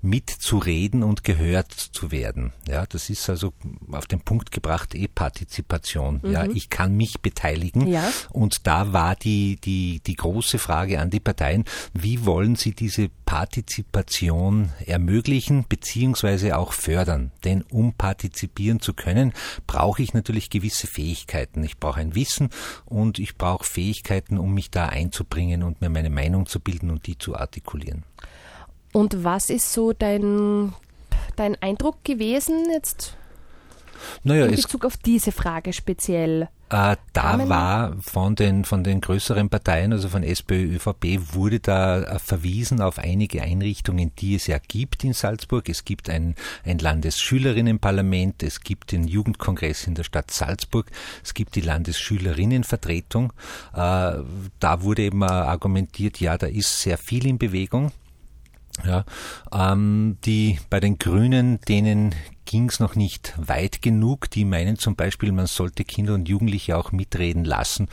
mitzureden 0.00 1.02
und 1.02 1.24
gehört 1.24 1.72
zu 1.72 2.10
werden. 2.10 2.52
Ja, 2.68 2.86
das 2.86 3.10
ist 3.10 3.28
also 3.28 3.52
auf 3.90 4.06
den 4.06 4.20
Punkt 4.20 4.52
gebracht 4.52 4.94
E-Partizipation. 4.94 6.20
Mhm. 6.22 6.32
Ja, 6.32 6.44
ich 6.44 6.70
kann 6.70 6.96
mich 6.96 7.20
beteiligen 7.20 7.88
ja. 7.88 8.10
und 8.30 8.66
da 8.66 8.92
war 8.92 9.16
die, 9.16 9.56
die, 9.56 10.00
die 10.06 10.16
große 10.16 10.58
Frage 10.58 11.00
an 11.00 11.10
die 11.10 11.20
Parteien, 11.20 11.64
wie 11.92 12.24
wollen 12.24 12.56
sie 12.56 12.74
diese 12.74 12.91
Partizipation 13.24 14.70
ermöglichen 14.86 15.64
beziehungsweise 15.68 16.56
auch 16.58 16.72
fördern? 16.72 17.32
Denn 17.44 17.62
um 17.70 17.92
partizipieren 17.94 18.80
zu 18.80 18.94
können, 18.94 19.32
brauche 19.66 20.02
ich 20.02 20.14
natürlich 20.14 20.50
gewisse 20.50 20.86
Fähigkeiten. 20.86 21.64
Ich 21.64 21.78
brauche 21.78 22.00
ein 22.00 22.14
Wissen 22.14 22.50
und 22.84 23.18
ich 23.18 23.36
brauche 23.36 23.64
Fähigkeiten, 23.64 24.38
um 24.38 24.54
mich 24.54 24.70
da 24.70 24.86
einzubringen 24.86 25.62
und 25.62 25.80
mir 25.80 25.88
meine 25.88 26.10
Meinung 26.10 26.46
zu 26.46 26.60
bilden 26.60 26.90
und 26.90 27.06
die 27.06 27.18
zu 27.18 27.36
artikulieren. 27.36 28.04
Und 28.92 29.24
was 29.24 29.50
ist 29.50 29.72
so 29.72 29.92
dein, 29.92 30.74
dein 31.36 31.60
Eindruck 31.62 32.04
gewesen 32.04 32.66
jetzt 32.70 33.16
naja, 34.22 34.46
in 34.46 34.56
Bezug 34.56 34.84
auf 34.84 34.96
diese 34.96 35.32
Frage 35.32 35.72
speziell? 35.72 36.48
Äh, 36.72 36.96
da 37.12 37.48
war 37.50 37.96
von 38.00 38.34
den, 38.34 38.64
von 38.64 38.82
den 38.82 39.02
größeren 39.02 39.50
Parteien, 39.50 39.92
also 39.92 40.08
von 40.08 40.22
SPÖ, 40.22 40.76
ÖVP, 40.76 41.34
wurde 41.34 41.60
da 41.60 42.02
äh, 42.02 42.18
verwiesen 42.18 42.80
auf 42.80 42.98
einige 42.98 43.42
Einrichtungen, 43.42 44.12
die 44.18 44.36
es 44.36 44.46
ja 44.46 44.56
gibt 44.58 45.04
in 45.04 45.12
Salzburg. 45.12 45.68
Es 45.68 45.84
gibt 45.84 46.08
ein, 46.08 46.34
ein 46.64 46.78
Landesschülerinnenparlament, 46.78 48.42
es 48.42 48.60
gibt 48.60 48.92
den 48.92 49.06
Jugendkongress 49.06 49.86
in 49.86 49.94
der 49.94 50.04
Stadt 50.04 50.30
Salzburg, 50.30 50.90
es 51.22 51.34
gibt 51.34 51.56
die 51.56 51.60
Landesschülerinnenvertretung. 51.60 53.34
Äh, 53.74 53.76
da 54.58 54.80
wurde 54.80 55.02
eben 55.02 55.22
argumentiert, 55.22 56.20
ja, 56.20 56.38
da 56.38 56.46
ist 56.46 56.80
sehr 56.80 56.96
viel 56.96 57.26
in 57.26 57.36
Bewegung. 57.36 57.92
Ja, 58.84 59.04
ähm, 59.52 60.16
die 60.24 60.58
bei 60.70 60.80
den 60.80 60.98
Grünen, 60.98 61.60
denen 61.68 62.14
ging 62.44 62.68
es 62.68 62.80
noch 62.80 62.96
nicht 62.96 63.34
weit 63.36 63.82
genug. 63.82 64.30
Die 64.30 64.44
meinen 64.44 64.76
zum 64.76 64.96
Beispiel, 64.96 65.30
man 65.32 65.46
sollte 65.46 65.84
Kinder 65.84 66.14
und 66.14 66.28
Jugendliche 66.28 66.76
auch 66.76 66.92
mitreden 66.92 67.44
lassen, 67.44 67.88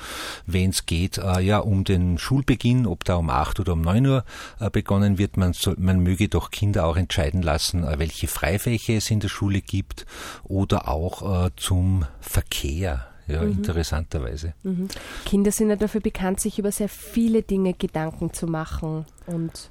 wenn 0.45 0.71
es 0.71 0.85
geht, 0.85 1.17
äh, 1.17 1.41
ja, 1.41 1.59
um 1.59 1.83
den 1.83 2.17
Schulbeginn, 2.17 2.87
ob 2.87 3.03
da 3.03 3.15
um 3.15 3.29
acht 3.29 3.59
oder 3.59 3.73
um 3.73 3.81
neun 3.81 4.07
Uhr 4.07 4.25
äh, 4.59 4.69
begonnen 4.69 5.17
wird. 5.17 5.37
Man, 5.37 5.53
soll, 5.53 5.75
man 5.77 5.99
möge 5.99 6.27
doch 6.27 6.49
Kinder 6.49 6.85
auch 6.85 6.97
entscheiden 6.97 7.41
lassen, 7.41 7.83
äh, 7.83 7.99
welche 7.99 8.27
Freifächer 8.27 8.93
es 8.95 9.11
in 9.11 9.19
der 9.19 9.29
Schule 9.29 9.61
gibt 9.61 10.05
oder 10.43 10.87
auch 10.87 11.45
äh, 11.45 11.49
zum 11.55 12.05
Verkehr. 12.19 13.05
Ja, 13.27 13.43
mhm. 13.43 13.51
interessanterweise. 13.51 14.55
Mhm. 14.63 14.87
Kinder 15.23 15.51
sind 15.51 15.69
ja 15.69 15.75
dafür 15.75 16.01
bekannt, 16.01 16.39
sich 16.39 16.57
über 16.57 16.71
sehr 16.71 16.89
viele 16.89 17.43
Dinge 17.43 17.75
Gedanken 17.75 18.33
zu 18.33 18.47
machen 18.47 19.05
und 19.27 19.69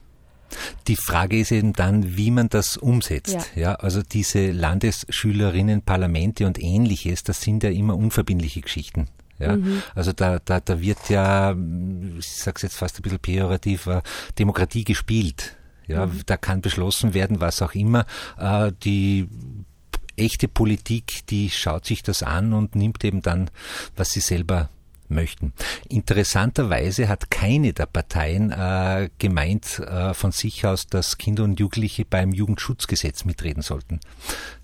die 0.87 0.97
Frage 0.97 1.39
ist 1.39 1.53
eben 1.53 1.73
dann, 1.73 2.17
wie 2.17 2.31
man 2.31 2.49
das 2.49 2.77
umsetzt. 2.77 3.35
Ja. 3.55 3.63
ja 3.63 3.75
also 3.75 4.03
diese 4.03 4.51
Landesschülerinnenparlamente 4.51 6.47
und 6.47 6.63
ähnliches, 6.63 7.23
das 7.23 7.41
sind 7.41 7.63
ja 7.63 7.71
immer 7.71 7.97
unverbindliche 7.97 8.61
Geschichten. 8.61 9.09
Ja, 9.39 9.57
mhm. 9.57 9.83
also 9.95 10.13
da, 10.13 10.41
da, 10.45 10.61
da 10.61 10.81
wird 10.81 11.11
ja, 11.11 11.55
ich 12.19 12.29
sag's 12.29 12.63
jetzt 12.63 12.77
fast 12.77 12.99
ein 12.99 13.03
bisschen 13.03 13.21
pejorativ, 13.21 13.87
äh, 13.87 14.03
Demokratie 14.39 14.85
gespielt. 14.85 15.57
Ja, 15.87 16.07
mhm. 16.07 16.21
da 16.27 16.37
kann 16.37 16.61
beschlossen 16.61 17.15
werden, 17.15 17.41
was 17.41 17.63
auch 17.63 17.75
immer. 17.75 18.05
Äh, 18.37 18.73
die 18.83 19.29
echte 20.17 20.49
Politik, 20.49 21.27
die 21.29 21.51
schaut 21.51 21.87
sich 21.87 22.03
das 22.03 22.23
an 22.23 22.53
und 22.53 22.75
nimmt 22.75 23.05
eben 23.05 23.23
dann, 23.23 23.51
was 23.97 24.11
sie 24.11 24.21
selber 24.21 24.71
möchten. 25.11 25.53
Interessanterweise 25.89 27.09
hat 27.09 27.31
keine 27.31 27.73
der 27.73 27.87
Parteien 27.87 28.51
äh, 28.51 29.09
gemeint 29.19 29.79
äh, 29.81 30.15
von 30.15 30.33
sich 30.33 30.67
aus, 30.67 30.87
dass 30.87 31.19
Kinder 31.19 31.45
und 31.45 31.59
Jugendliche 31.61 32.05
beim 32.05 32.33
Jugendschutzgesetz 32.33 33.25
mitreden 33.25 33.63
sollten. 33.63 34.01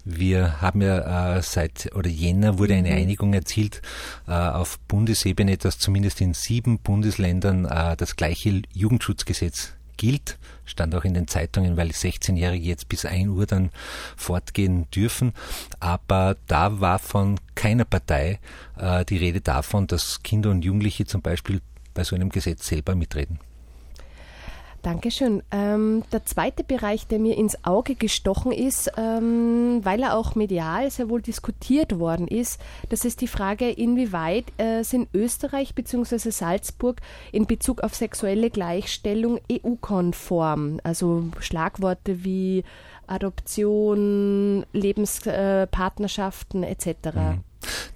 Wir 0.04 0.60
haben 0.60 0.82
ja 0.82 1.36
äh, 1.36 1.42
seit 1.42 1.90
oder 1.94 2.10
Jänner 2.10 2.58
wurde 2.58 2.74
eine 2.74 2.90
mhm. 2.90 2.96
Einigung 2.96 3.34
erzielt 3.34 3.80
äh, 4.28 4.32
auf 4.32 4.78
Bundesebene, 4.80 5.56
dass 5.56 5.78
zumindest 5.78 6.20
in 6.20 6.34
sieben 6.34 6.78
Bundesländern 6.78 7.64
äh, 7.64 7.96
das 7.96 8.16
gleiche 8.16 8.62
Jugendschutzgesetz 8.72 9.72
gilt, 9.96 10.38
stand 10.64 10.94
auch 10.94 11.04
in 11.04 11.14
den 11.14 11.28
Zeitungen, 11.28 11.76
weil 11.76 11.88
16-Jährige 11.88 12.64
jetzt 12.64 12.88
bis 12.88 13.04
1 13.04 13.28
Uhr 13.28 13.46
dann 13.46 13.70
fortgehen 14.16 14.90
dürfen. 14.90 15.32
Aber 15.80 16.36
da 16.46 16.80
war 16.80 16.98
von 16.98 17.38
keiner 17.54 17.84
Partei 17.84 18.40
äh, 18.76 19.04
die 19.04 19.18
Rede 19.18 19.40
davon, 19.40 19.86
dass 19.86 20.22
Kinder 20.22 20.50
und 20.50 20.64
Jugendliche 20.64 21.06
zum 21.06 21.22
Beispiel 21.22 21.60
bei 21.94 22.04
so 22.04 22.16
einem 22.16 22.30
Gesetz 22.30 22.66
selber 22.66 22.94
mitreden. 22.94 23.38
Dankeschön. 24.84 25.42
Ähm, 25.50 26.02
der 26.12 26.26
zweite 26.26 26.62
Bereich, 26.62 27.06
der 27.06 27.18
mir 27.18 27.38
ins 27.38 27.64
Auge 27.64 27.94
gestochen 27.94 28.52
ist, 28.52 28.92
ähm, 28.98 29.80
weil 29.82 30.02
er 30.02 30.14
auch 30.14 30.34
medial 30.34 30.90
sehr 30.90 31.08
wohl 31.08 31.22
diskutiert 31.22 31.98
worden 31.98 32.28
ist, 32.28 32.60
das 32.90 33.06
ist 33.06 33.22
die 33.22 33.26
Frage, 33.26 33.70
inwieweit 33.70 34.44
äh, 34.58 34.82
sind 34.84 35.08
Österreich 35.14 35.74
bzw. 35.74 36.30
Salzburg 36.30 37.00
in 37.32 37.46
Bezug 37.46 37.82
auf 37.82 37.94
sexuelle 37.94 38.50
Gleichstellung 38.50 39.40
EU-konform? 39.50 40.80
Also 40.84 41.24
Schlagworte 41.40 42.22
wie 42.22 42.62
Adoption, 43.06 44.66
Lebenspartnerschaften 44.74 46.62
äh, 46.62 46.72
etc. 46.72 46.86
Mhm. 47.14 47.44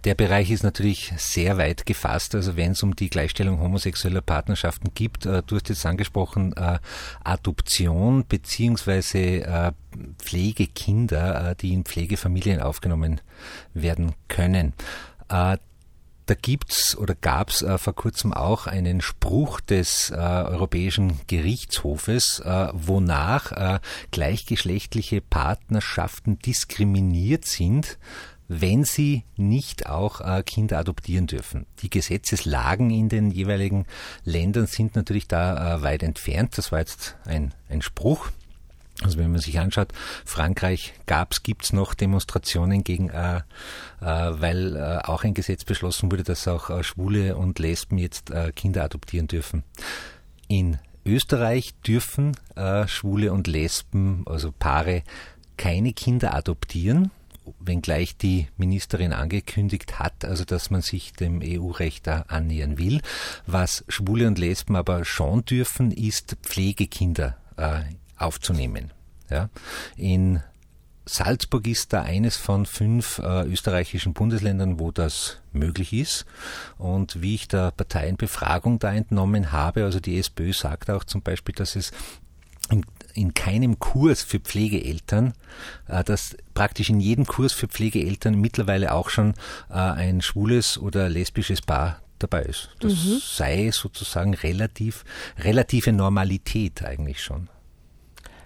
Der 0.04 0.14
Bereich 0.14 0.50
ist 0.50 0.62
natürlich 0.62 1.12
sehr 1.16 1.58
weit 1.58 1.84
gefasst. 1.84 2.34
Also 2.34 2.56
wenn 2.56 2.72
es 2.72 2.82
um 2.82 2.94
die 2.94 3.11
Gleichstellung 3.11 3.61
homosexueller 3.61 4.20
Partnerschaften 4.20 4.92
gibt, 4.94 5.26
äh, 5.26 5.42
du 5.46 5.56
hast 5.56 5.68
jetzt 5.68 5.84
angesprochen, 5.87 6.52
äh, 6.56 6.78
Adoption 7.24 8.24
beziehungsweise 8.28 9.18
äh, 9.18 9.72
Pflegekinder, 10.18 11.50
äh, 11.50 11.56
die 11.56 11.72
in 11.72 11.84
Pflegefamilien 11.84 12.61
aufgenommen 12.61 13.20
werden 13.74 14.12
können. 14.28 14.72
Äh, 15.28 15.58
da 16.28 16.34
gibt's 16.34 16.96
oder 16.96 17.14
gab's 17.14 17.62
äh, 17.62 17.78
vor 17.78 17.94
kurzem 17.94 18.34
auch 18.34 18.66
einen 18.66 19.00
Spruch 19.00 19.61
des 19.61 20.11
äh, 20.11 20.14
Europäischen 20.14 21.18
Gerichtshofes, 21.26 22.40
äh, 22.40 22.68
wonach 22.74 23.52
äh, 23.52 23.80
gleichgeschlechtliche 24.11 25.22
Partnerschaften 25.22 26.38
diskriminiert 26.38 27.46
sind, 27.46 27.98
wenn 28.48 28.84
sie 28.84 29.24
nicht 29.37 29.87
auch 29.87 30.20
äh, 30.20 30.42
Kinder 30.42 30.78
adoptieren 30.78 31.26
dürfen. 31.26 31.66
Die 31.82 31.90
Gesetzeslagen 31.90 32.90
in 32.90 33.08
den 33.11 33.30
jeweiligen 33.30 33.87
Ländern 34.24 34.66
sind 34.66 34.96
natürlich 34.96 35.28
da 35.28 35.76
äh, 35.76 35.82
weit 35.82 36.02
entfernt. 36.02 36.56
Das 36.56 36.72
war 36.72 36.78
jetzt 36.78 37.16
ein, 37.26 37.54
ein 37.68 37.82
Spruch. 37.82 38.30
Also 39.02 39.18
wenn 39.18 39.30
man 39.30 39.40
sich 39.40 39.61
anschaut, 39.61 39.92
Frankreich 40.24 40.92
gab's, 41.06 41.44
gibt's 41.44 41.72
noch 41.72 41.94
Demonstrationen 41.94 42.82
gegen, 42.82 43.11
äh, 43.11 43.37
äh, 43.37 43.42
weil 44.00 44.74
äh, 44.74 45.06
auch 45.06 45.22
ein 45.22 45.34
Gesetz 45.34 45.64
beschlossen 45.64 46.11
wurde, 46.11 46.24
dass 46.24 46.48
auch 46.48 46.70
äh, 46.70 46.82
Schwule 46.82 47.37
und 47.37 47.61
Lesben 47.61 47.98
jetzt 47.98 48.30
äh, 48.30 48.50
Kinder 48.50 48.82
adoptieren 48.82 49.28
dürfen. 49.28 49.62
In 50.48 50.78
Österreich 51.04 51.74
dürfen 51.87 52.37
äh, 52.56 52.88
Schwule 52.88 53.32
und 53.32 53.46
Lesben, 53.46 54.24
also 54.26 54.50
Paare, 54.50 55.04
keine 55.56 55.92
Kinder 55.92 56.34
adoptieren 56.34 57.12
wenngleich 57.58 58.16
die 58.16 58.48
Ministerin 58.56 59.12
angekündigt 59.12 59.98
hat, 59.98 60.24
also 60.24 60.44
dass 60.44 60.70
man 60.70 60.82
sich 60.82 61.12
dem 61.12 61.40
EU-Recht 61.42 62.06
da 62.06 62.24
annähern 62.28 62.78
will. 62.78 63.00
Was 63.46 63.84
Schwule 63.88 64.26
und 64.26 64.38
Lesben 64.38 64.76
aber 64.76 65.04
schon 65.04 65.44
dürfen, 65.44 65.90
ist 65.90 66.37
Pflegekinder 66.42 67.37
äh, 67.56 67.80
aufzunehmen. 68.16 68.92
Ja. 69.30 69.50
In 69.96 70.42
Salzburg 71.08 71.66
ist 71.66 71.92
da 71.92 72.02
eines 72.02 72.37
von 72.37 72.66
fünf 72.66 73.18
äh, 73.18 73.44
österreichischen 73.46 74.12
Bundesländern, 74.12 74.78
wo 74.78 74.90
das 74.90 75.38
möglich 75.52 75.92
ist. 75.92 76.26
Und 76.76 77.22
wie 77.22 77.34
ich 77.34 77.48
der 77.48 77.70
Parteienbefragung 77.70 78.78
da 78.78 78.92
entnommen 78.92 79.50
habe, 79.52 79.84
also 79.84 80.00
die 80.00 80.18
SPÖ 80.18 80.52
sagt 80.52 80.90
auch 80.90 81.04
zum 81.04 81.22
Beispiel, 81.22 81.54
dass 81.54 81.76
es 81.76 81.92
in, 82.70 82.84
in 83.18 83.35
keinem 83.35 83.78
Kurs 83.78 84.22
für 84.22 84.38
Pflegeeltern, 84.38 85.35
äh, 85.88 86.04
dass 86.04 86.37
praktisch 86.54 86.88
in 86.88 87.00
jedem 87.00 87.26
Kurs 87.26 87.52
für 87.52 87.68
Pflegeeltern 87.68 88.40
mittlerweile 88.40 88.92
auch 88.94 89.11
schon 89.11 89.35
äh, 89.70 89.74
ein 89.74 90.22
schwules 90.22 90.78
oder 90.78 91.09
lesbisches 91.09 91.61
Paar 91.61 92.00
dabei 92.18 92.42
ist. 92.42 92.70
Das 92.81 92.92
mhm. 92.92 93.18
sei 93.20 93.70
sozusagen 93.72 94.35
relativ, 94.35 95.04
relative 95.38 95.92
Normalität 95.92 96.85
eigentlich 96.85 97.22
schon. 97.22 97.48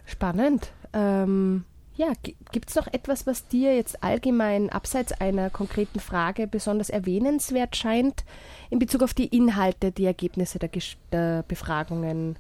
Spannend. 0.07 0.73
Ähm, 0.93 1.65
ja, 1.95 2.13
gibt 2.51 2.71
es 2.71 2.75
noch 2.75 2.87
etwas, 2.87 3.27
was 3.27 3.49
dir 3.49 3.75
jetzt 3.77 4.03
allgemein 4.03 4.71
abseits 4.71 5.13
einer 5.13 5.51
konkreten 5.51 6.01
Frage 6.01 6.47
besonders 6.47 6.89
erwähnenswert 6.89 7.77
scheint 7.77 8.25
in 8.71 8.79
Bezug 8.79 9.03
auf 9.03 9.13
die 9.13 9.27
Inhalte, 9.27 9.93
die 9.93 10.07
Ergebnisse 10.07 10.59
der, 10.59 10.71
der 11.13 11.43
Befragungen? 11.47 12.37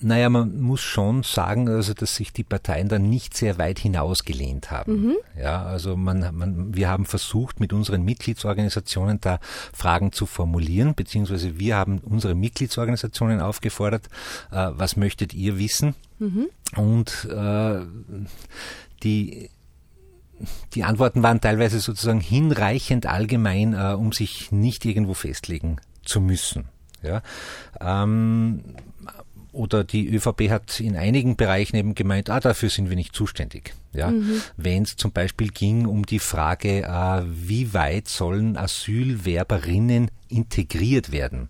Naja, 0.00 0.28
man 0.28 0.60
muss 0.60 0.80
schon 0.80 1.22
sagen, 1.22 1.68
also 1.68 1.94
dass 1.94 2.16
sich 2.16 2.32
die 2.32 2.44
Parteien 2.44 2.88
da 2.88 2.98
nicht 2.98 3.36
sehr 3.36 3.58
weit 3.58 3.78
hinausgelehnt 3.78 4.70
haben. 4.70 5.02
Mhm. 5.02 5.16
Ja, 5.40 5.64
also 5.64 5.96
man, 5.96 6.34
man, 6.34 6.74
wir 6.74 6.88
haben 6.88 7.06
versucht, 7.06 7.60
mit 7.60 7.72
unseren 7.72 8.02
Mitgliedsorganisationen 8.02 9.20
da 9.20 9.40
Fragen 9.72 10.12
zu 10.12 10.26
formulieren, 10.26 10.94
beziehungsweise 10.94 11.58
wir 11.58 11.76
haben 11.76 11.98
unsere 11.98 12.34
Mitgliedsorganisationen 12.34 13.40
aufgefordert, 13.40 14.08
äh, 14.50 14.70
was 14.72 14.96
möchtet 14.96 15.34
ihr 15.34 15.58
wissen? 15.58 15.94
Mhm. 16.18 16.48
Und 16.76 17.28
äh, 17.30 17.80
die 19.02 19.50
die 20.74 20.84
Antworten 20.84 21.22
waren 21.22 21.40
teilweise 21.40 21.80
sozusagen 21.80 22.20
hinreichend 22.20 23.06
allgemein, 23.06 23.74
äh, 23.74 23.94
um 23.94 24.12
sich 24.12 24.52
nicht 24.52 24.84
irgendwo 24.84 25.14
festlegen 25.14 25.80
zu 26.04 26.20
müssen. 26.20 26.68
Ja. 27.02 27.22
Ähm, 27.80 28.62
oder 29.58 29.82
die 29.82 30.08
ÖVP 30.08 30.50
hat 30.50 30.78
in 30.78 30.96
einigen 30.96 31.36
Bereichen 31.36 31.76
eben 31.76 31.94
gemeint, 31.94 32.30
ah, 32.30 32.38
dafür 32.38 32.70
sind 32.70 32.88
wir 32.88 32.96
nicht 32.96 33.14
zuständig. 33.14 33.74
Ja, 33.92 34.10
mhm. 34.10 34.40
wenn 34.56 34.84
es 34.84 34.96
zum 34.96 35.12
Beispiel 35.12 35.48
ging 35.48 35.86
um 35.86 36.06
die 36.06 36.20
Frage, 36.20 36.84
äh, 36.84 37.22
wie 37.26 37.74
weit 37.74 38.08
sollen 38.08 38.56
Asylwerberinnen 38.56 40.10
integriert 40.28 41.10
werden? 41.10 41.48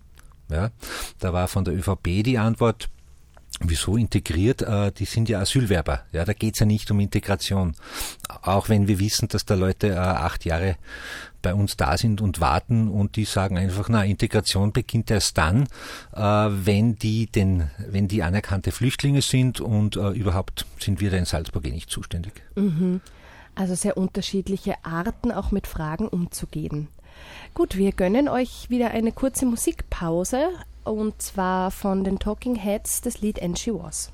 Ja, 0.49 0.71
da 1.19 1.31
war 1.31 1.47
von 1.47 1.63
der 1.63 1.75
ÖVP 1.75 2.23
die 2.23 2.39
Antwort, 2.39 2.89
Wieso 3.61 3.97
integriert? 3.97 4.61
Äh, 4.61 4.91
die 4.91 5.05
sind 5.05 5.27
ja 5.27 5.39
Asylwerber. 5.39 6.05
Ja, 6.13 6.23
da 6.23 6.33
geht's 6.33 6.59
ja 6.59 6.65
nicht 6.65 6.89
um 6.91 6.99
Integration. 6.99 7.75
Auch 8.41 8.69
wenn 8.69 8.87
wir 8.87 8.99
wissen, 8.99 9.27
dass 9.27 9.45
da 9.45 9.55
Leute 9.55 9.89
äh, 9.89 9.97
acht 9.97 10.45
Jahre 10.45 10.77
bei 11.41 11.53
uns 11.53 11.75
da 11.77 11.97
sind 11.97 12.21
und 12.21 12.41
warten 12.41 12.89
und 12.89 13.15
die 13.15 13.25
sagen 13.25 13.57
einfach, 13.57 13.89
na, 13.89 14.03
Integration 14.03 14.71
beginnt 14.71 15.11
erst 15.11 15.37
dann, 15.37 15.67
äh, 16.13 16.21
wenn 16.21 16.95
die 16.95 17.27
denn, 17.27 17.69
wenn 17.77 18.07
die 18.07 18.23
anerkannte 18.23 18.71
Flüchtlinge 18.71 19.21
sind 19.21 19.61
und 19.61 19.95
überhaupt 19.95 20.65
sind 20.79 20.99
wir 20.99 21.11
da 21.11 21.17
in 21.17 21.25
Salzburg 21.25 21.65
eh 21.65 21.71
nicht 21.71 21.89
zuständig. 21.89 22.33
Mhm. 22.55 23.01
Also 23.55 23.75
sehr 23.75 23.97
unterschiedliche 23.97 24.75
Arten, 24.83 25.31
auch 25.31 25.51
mit 25.51 25.67
Fragen 25.67 26.07
umzugehen. 26.07 26.87
Gut, 27.53 27.75
wir 27.75 27.91
gönnen 27.91 28.29
euch 28.29 28.69
wieder 28.69 28.91
eine 28.91 29.11
kurze 29.11 29.45
Musikpause 29.45 30.49
und 30.83 31.21
zwar 31.21 31.71
von 31.71 32.03
den 32.03 32.19
Talking 32.19 32.55
Heads 32.55 33.01
das 33.01 33.21
Lied 33.21 33.41
And 33.41 33.57
She 33.57 33.73
Was. 33.73 34.11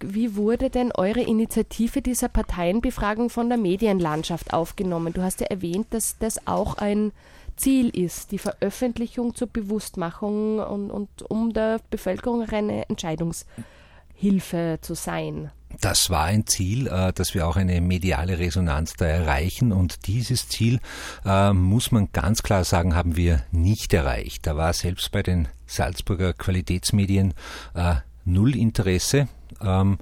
Wie 0.00 0.36
wurde 0.36 0.70
denn 0.70 0.92
eure 0.92 1.20
Initiative 1.20 2.02
dieser 2.02 2.28
Parteienbefragung 2.28 3.30
von 3.30 3.48
der 3.48 3.58
Medienlandschaft 3.58 4.52
aufgenommen? 4.52 5.12
Du 5.12 5.22
hast 5.22 5.40
ja 5.40 5.46
erwähnt, 5.46 5.88
dass 5.90 6.18
das 6.18 6.46
auch 6.46 6.78
ein 6.78 7.12
Ziel 7.56 7.88
ist, 7.90 8.32
die 8.32 8.38
Veröffentlichung 8.38 9.34
zur 9.34 9.48
Bewusstmachung 9.48 10.58
und, 10.58 10.90
und 10.90 11.08
um 11.30 11.52
der 11.52 11.80
Bevölkerung 11.90 12.48
eine 12.48 12.88
Entscheidungshilfe 12.88 14.78
zu 14.80 14.94
sein. 14.94 15.50
Das 15.80 16.10
war 16.10 16.24
ein 16.24 16.46
Ziel, 16.46 16.86
äh, 16.86 17.12
dass 17.12 17.34
wir 17.34 17.46
auch 17.46 17.56
eine 17.56 17.80
mediale 17.80 18.38
Resonanz 18.38 18.94
da 18.94 19.06
erreichen 19.06 19.72
und 19.72 20.06
dieses 20.06 20.48
Ziel, 20.48 20.80
äh, 21.24 21.52
muss 21.52 21.90
man 21.90 22.10
ganz 22.12 22.42
klar 22.42 22.64
sagen, 22.64 22.94
haben 22.94 23.16
wir 23.16 23.42
nicht 23.50 23.92
erreicht. 23.92 24.46
Da 24.46 24.56
war 24.56 24.72
selbst 24.72 25.10
bei 25.10 25.22
den 25.22 25.48
Salzburger 25.66 26.32
Qualitätsmedien 26.32 27.34
äh, 27.74 27.96
null 28.24 28.56
Interesse. 28.56 29.28
Ähm, 29.60 29.98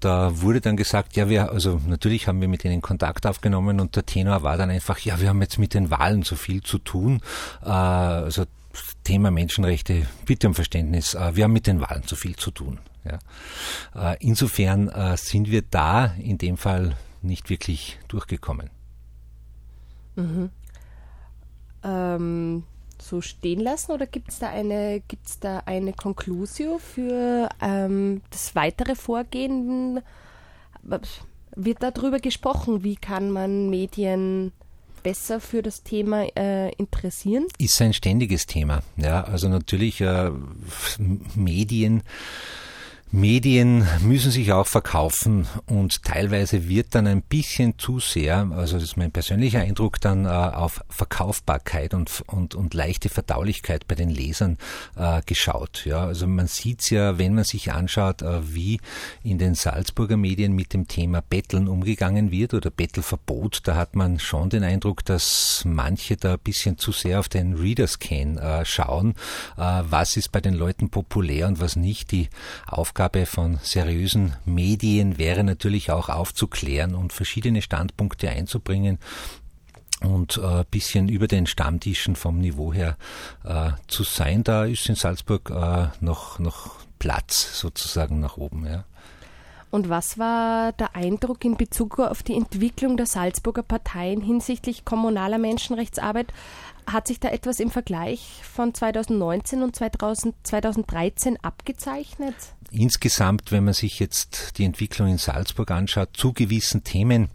da 0.00 0.40
wurde 0.40 0.60
dann 0.60 0.76
gesagt, 0.76 1.14
ja, 1.16 1.28
wir, 1.28 1.52
also 1.52 1.80
natürlich 1.86 2.26
haben 2.26 2.40
wir 2.40 2.48
mit 2.48 2.64
ihnen 2.64 2.82
Kontakt 2.82 3.24
aufgenommen 3.26 3.78
und 3.78 3.94
der 3.94 4.04
Tenor 4.04 4.42
war 4.42 4.56
dann 4.56 4.70
einfach, 4.70 4.98
ja, 4.98 5.20
wir 5.20 5.28
haben 5.28 5.40
jetzt 5.40 5.58
mit 5.58 5.74
den 5.74 5.90
Wahlen 5.90 6.22
so 6.22 6.34
viel 6.34 6.62
zu 6.62 6.78
tun. 6.78 7.20
Äh, 7.62 7.68
also 7.68 8.44
Thema 9.04 9.30
Menschenrechte, 9.30 10.06
bitte 10.26 10.48
um 10.48 10.54
Verständnis, 10.54 11.14
äh, 11.14 11.36
wir 11.36 11.44
haben 11.44 11.52
mit 11.52 11.66
den 11.66 11.80
Wahlen 11.80 12.02
zu 12.04 12.16
viel 12.16 12.36
zu 12.36 12.50
tun. 12.50 12.78
Ja. 13.04 14.12
Äh, 14.12 14.16
insofern 14.20 14.88
äh, 14.88 15.16
sind 15.16 15.50
wir 15.50 15.62
da 15.62 16.06
in 16.18 16.38
dem 16.38 16.56
Fall 16.56 16.96
nicht 17.20 17.50
wirklich 17.50 17.98
durchgekommen. 18.08 18.70
Mhm. 20.16 20.50
Ähm, 21.84 22.64
so 23.02 23.20
stehen 23.20 23.60
lassen 23.60 23.92
oder 23.92 24.06
gibt 24.06 24.30
es 24.30 24.38
da 24.38 24.48
eine, 24.48 25.02
gibt's 25.06 25.38
da 25.38 25.62
eine 25.66 25.92
Conclusio 25.92 26.78
für 26.78 27.48
ähm, 27.60 28.22
das 28.30 28.54
weitere 28.54 28.94
Vorgehen? 28.94 30.00
Wird 31.54 31.82
darüber 31.82 32.18
gesprochen, 32.18 32.82
wie 32.82 32.96
kann 32.96 33.30
man 33.30 33.68
Medien 33.68 34.52
besser 35.02 35.40
für 35.40 35.62
das 35.62 35.82
Thema 35.82 36.26
äh, 36.36 36.70
interessieren? 36.76 37.46
Ist 37.58 37.80
ein 37.82 37.92
ständiges 37.92 38.46
Thema. 38.46 38.82
Ja, 38.96 39.24
also 39.24 39.48
natürlich 39.48 40.00
äh, 40.00 40.30
Medien 41.34 42.02
Medien 43.14 43.86
müssen 44.00 44.30
sich 44.30 44.54
auch 44.54 44.66
verkaufen 44.66 45.46
und 45.66 46.02
teilweise 46.02 46.66
wird 46.66 46.94
dann 46.94 47.06
ein 47.06 47.20
bisschen 47.20 47.78
zu 47.78 48.00
sehr, 48.00 48.48
also 48.52 48.76
das 48.76 48.84
ist 48.84 48.96
mein 48.96 49.12
persönlicher 49.12 49.60
Eindruck, 49.60 50.00
dann 50.00 50.24
äh, 50.24 50.28
auf 50.28 50.82
Verkaufbarkeit 50.88 51.92
und, 51.92 52.24
und, 52.26 52.54
und 52.54 52.72
leichte 52.72 53.10
Verdaulichkeit 53.10 53.86
bei 53.86 53.96
den 53.96 54.08
Lesern 54.08 54.56
äh, 54.96 55.20
geschaut. 55.26 55.84
Ja, 55.84 56.06
also 56.06 56.26
man 56.26 56.46
sieht's 56.46 56.88
ja, 56.88 57.18
wenn 57.18 57.34
man 57.34 57.44
sich 57.44 57.70
anschaut, 57.70 58.22
äh, 58.22 58.54
wie 58.54 58.80
in 59.22 59.36
den 59.36 59.54
Salzburger 59.54 60.16
Medien 60.16 60.54
mit 60.54 60.72
dem 60.72 60.88
Thema 60.88 61.20
Betteln 61.20 61.68
umgegangen 61.68 62.30
wird 62.30 62.54
oder 62.54 62.70
Bettelverbot, 62.70 63.60
da 63.64 63.76
hat 63.76 63.94
man 63.94 64.20
schon 64.20 64.48
den 64.48 64.64
Eindruck, 64.64 65.04
dass 65.04 65.64
manche 65.66 66.16
da 66.16 66.32
ein 66.32 66.38
bisschen 66.38 66.78
zu 66.78 66.92
sehr 66.92 67.18
auf 67.18 67.28
den 67.28 67.58
Reader-Scan 67.58 68.38
äh, 68.38 68.64
schauen, 68.64 69.16
äh, 69.58 69.82
was 69.84 70.16
ist 70.16 70.32
bei 70.32 70.40
den 70.40 70.54
Leuten 70.54 70.88
populär 70.88 71.46
und 71.46 71.60
was 71.60 71.76
nicht. 71.76 72.10
Die 72.10 72.30
Aufgabe 72.66 73.01
Aufgabe 73.02 73.26
von 73.26 73.58
seriösen 73.64 74.36
Medien 74.44 75.18
wäre 75.18 75.42
natürlich 75.42 75.90
auch 75.90 76.08
aufzuklären 76.08 76.94
und 76.94 77.12
verschiedene 77.12 77.60
Standpunkte 77.60 78.30
einzubringen. 78.30 79.00
und 80.02 80.38
ein 80.38 80.60
äh, 80.60 80.64
bisschen 80.70 81.08
über 81.08 81.26
den 81.26 81.46
Stammtischen 81.46 82.14
vom 82.14 82.38
Niveau 82.38 82.72
her 82.72 82.96
äh, 83.42 83.70
zu 83.88 84.04
sein. 84.04 84.44
Da 84.44 84.66
ist 84.66 84.88
in 84.88 84.94
Salzburg 84.94 85.50
äh, 85.50 85.88
noch, 86.00 86.38
noch 86.38 86.76
Platz 87.00 87.58
sozusagen 87.58 88.20
nach 88.20 88.36
oben. 88.36 88.66
Ja. 88.66 88.84
Und 89.72 89.88
was 89.88 90.16
war 90.18 90.70
der 90.72 90.94
Eindruck 90.94 91.44
in 91.44 91.56
Bezug 91.56 91.98
auf 91.98 92.22
die 92.22 92.36
Entwicklung 92.36 92.96
der 92.96 93.06
Salzburger 93.06 93.64
Parteien 93.64 94.20
hinsichtlich 94.20 94.84
kommunaler 94.84 95.38
Menschenrechtsarbeit? 95.38 96.32
Hat 96.86 97.06
sich 97.06 97.20
da 97.20 97.28
etwas 97.28 97.60
im 97.60 97.70
Vergleich 97.70 98.40
von 98.42 98.74
2019 98.74 99.62
und 99.62 99.76
2000, 99.76 100.34
2013 100.42 101.38
abgezeichnet? 101.42 102.34
Insgesamt, 102.70 103.52
wenn 103.52 103.64
man 103.64 103.74
sich 103.74 103.98
jetzt 103.98 104.58
die 104.58 104.64
Entwicklung 104.64 105.08
in 105.08 105.18
Salzburg 105.18 105.70
anschaut, 105.70 106.10
zu 106.14 106.32
gewissen 106.32 106.84
Themen 106.84 107.28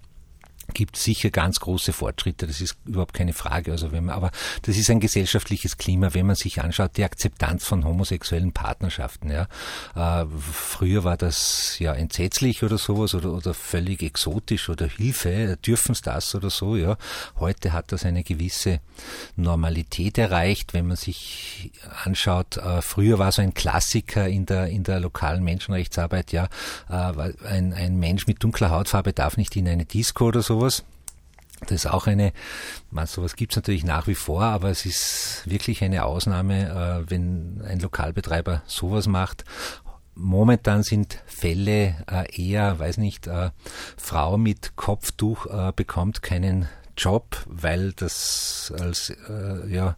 gibt 0.74 0.98
sicher 0.98 1.30
ganz 1.30 1.60
große 1.60 1.94
Fortschritte, 1.94 2.48
das 2.48 2.62
ist 2.62 2.78
überhaupt 2.86 3.14
keine 3.14 3.34
Frage. 3.34 3.72
Also 3.72 3.92
wenn 3.92 4.06
man, 4.06 4.16
aber 4.16 4.32
das 4.64 4.78
ist 4.78 4.90
ein 4.90 5.00
gesellschaftliches 5.00 5.78
Klima, 5.78 6.14
wenn 6.14 6.26
man 6.26 6.36
sich 6.36 6.62
anschaut, 6.62 6.98
die 6.98 7.04
Akzeptanz 7.04 7.66
von 7.66 7.86
homosexuellen 7.86 8.52
Partnerschaften. 8.52 9.32
Ja. 9.32 9.48
Äh, 9.96 10.26
früher 10.52 11.04
war 11.04 11.18
das 11.18 11.80
ja 11.80 11.94
entsetzlich 11.94 12.64
oder 12.64 12.78
sowas 12.78 13.16
oder, 13.16 13.34
oder 13.34 13.54
völlig 13.54 14.04
exotisch 14.04 14.70
oder 14.70 14.88
Hilfe, 14.88 15.58
dürfen 15.66 15.94
es 15.94 16.02
das 16.02 16.36
oder 16.36 16.50
so. 16.50 16.76
Ja. 16.76 16.98
Heute 17.40 17.74
hat 17.74 17.92
das 17.92 18.04
eine 18.04 18.24
gewisse 18.24 18.80
Normalität 19.36 20.18
erreicht, 20.18 20.74
wenn 20.74 20.88
man 20.88 20.98
sich 20.98 21.72
anschaut, 22.04 22.58
äh, 22.58 22.82
früher 22.82 23.20
war 23.20 23.32
so 23.32 23.42
ein 23.42 23.54
Klassiker 23.54 24.28
in 24.28 24.46
der, 24.46 24.68
in 24.68 24.84
der 24.84 25.00
lokalen 25.00 25.44
Menschenrechtsarbeit, 25.44 26.32
ja, 26.32 26.50
äh, 26.90 27.34
ein, 27.48 27.74
ein 27.74 27.98
Mensch 27.98 28.28
mit 28.28 28.44
dunkler 28.44 28.70
Hautfarbe 28.70 29.14
darf 29.14 29.38
nicht 29.38 29.56
in 29.56 29.68
eine 29.68 29.86
Disco 29.86 30.26
oder 30.26 30.42
so 30.42 30.57
sowas. 30.58 30.84
Das 31.62 31.72
ist 31.72 31.88
auch 31.88 32.06
eine, 32.06 32.34
man, 32.92 33.08
sowas 33.08 33.36
gibt 33.36 33.54
es 33.54 33.56
natürlich 33.56 33.84
nach 33.84 34.06
wie 34.06 34.16
vor, 34.16 34.44
aber 34.44 34.70
es 34.70 34.86
ist 34.86 35.42
wirklich 35.46 35.84
eine 35.84 36.06
Ausnahme, 36.06 37.04
äh, 37.08 37.10
wenn 37.10 37.64
ein 37.68 37.80
Lokalbetreiber 37.80 38.62
sowas 38.68 39.08
macht. 39.08 39.44
Momentan 40.14 40.84
sind 40.84 41.24
Fälle 41.26 41.96
äh, 42.12 42.42
eher, 42.42 42.78
weiß 42.78 42.98
nicht, 42.98 43.28
äh, 43.28 43.50
Frau 43.98 44.38
mit 44.38 44.76
Kopftuch 44.76 45.48
äh, 45.48 45.72
bekommt 45.76 46.22
keinen 46.22 46.68
Job, 46.96 47.44
weil 47.48 47.94
das 47.94 48.74
als 48.80 49.12
äh, 49.30 49.68
ja 49.68 49.96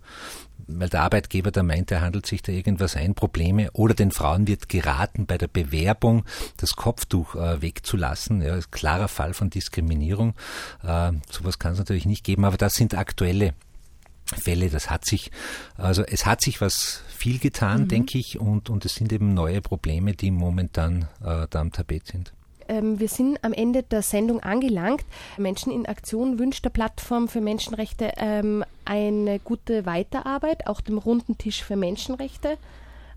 weil 0.71 0.89
der 0.89 1.01
Arbeitgeber 1.01 1.51
da 1.51 1.63
meint, 1.63 1.91
er 1.91 2.01
handelt 2.01 2.25
sich 2.25 2.41
da 2.41 2.51
irgendwas 2.51 2.95
ein, 2.95 3.15
Probleme, 3.15 3.71
oder 3.73 3.93
den 3.93 4.11
Frauen 4.11 4.47
wird 4.47 4.69
geraten, 4.69 5.25
bei 5.25 5.37
der 5.37 5.47
Bewerbung 5.47 6.25
das 6.57 6.75
Kopftuch 6.75 7.35
äh, 7.35 7.61
wegzulassen. 7.61 8.41
Ja, 8.41 8.55
ist 8.55 8.71
klarer 8.71 9.07
Fall 9.07 9.33
von 9.33 9.49
Diskriminierung. 9.49 10.33
Äh, 10.83 11.13
sowas 11.29 11.59
kann 11.59 11.73
es 11.73 11.79
natürlich 11.79 12.05
nicht 12.05 12.23
geben, 12.23 12.45
aber 12.45 12.57
das 12.57 12.73
sind 12.75 12.95
aktuelle 12.95 13.53
Fälle, 14.25 14.69
das 14.69 14.91
hat 14.91 15.05
sich, 15.05 15.31
also 15.75 16.03
es 16.03 16.25
hat 16.25 16.41
sich 16.41 16.61
was 16.61 17.01
viel 17.07 17.39
getan, 17.39 17.83
mhm. 17.83 17.87
denke 17.87 18.19
ich, 18.19 18.39
und, 18.39 18.69
und 18.69 18.85
es 18.85 18.95
sind 18.95 19.11
eben 19.11 19.33
neue 19.33 19.61
Probleme, 19.61 20.13
die 20.13 20.29
momentan 20.29 21.07
äh, 21.23 21.47
da 21.49 21.59
am 21.59 21.71
Tapet 21.71 22.07
sind. 22.07 22.33
Ähm, 22.69 22.99
wir 22.99 23.09
sind 23.09 23.43
am 23.43 23.51
Ende 23.51 23.83
der 23.83 24.01
Sendung 24.01 24.39
angelangt. 24.39 25.03
Menschen 25.37 25.73
in 25.73 25.85
Aktion 25.85 26.39
wünscht 26.39 26.63
der 26.63 26.69
Plattform 26.69 27.27
für 27.27 27.41
Menschenrechte 27.41 28.13
ähm, 28.17 28.63
eine 28.85 29.39
gute 29.39 29.85
Weiterarbeit, 29.85 30.67
auch 30.67 30.79
dem 30.79 30.97
runden 30.97 31.37
Tisch 31.37 31.63
für 31.63 31.75
Menschenrechte 31.75 32.57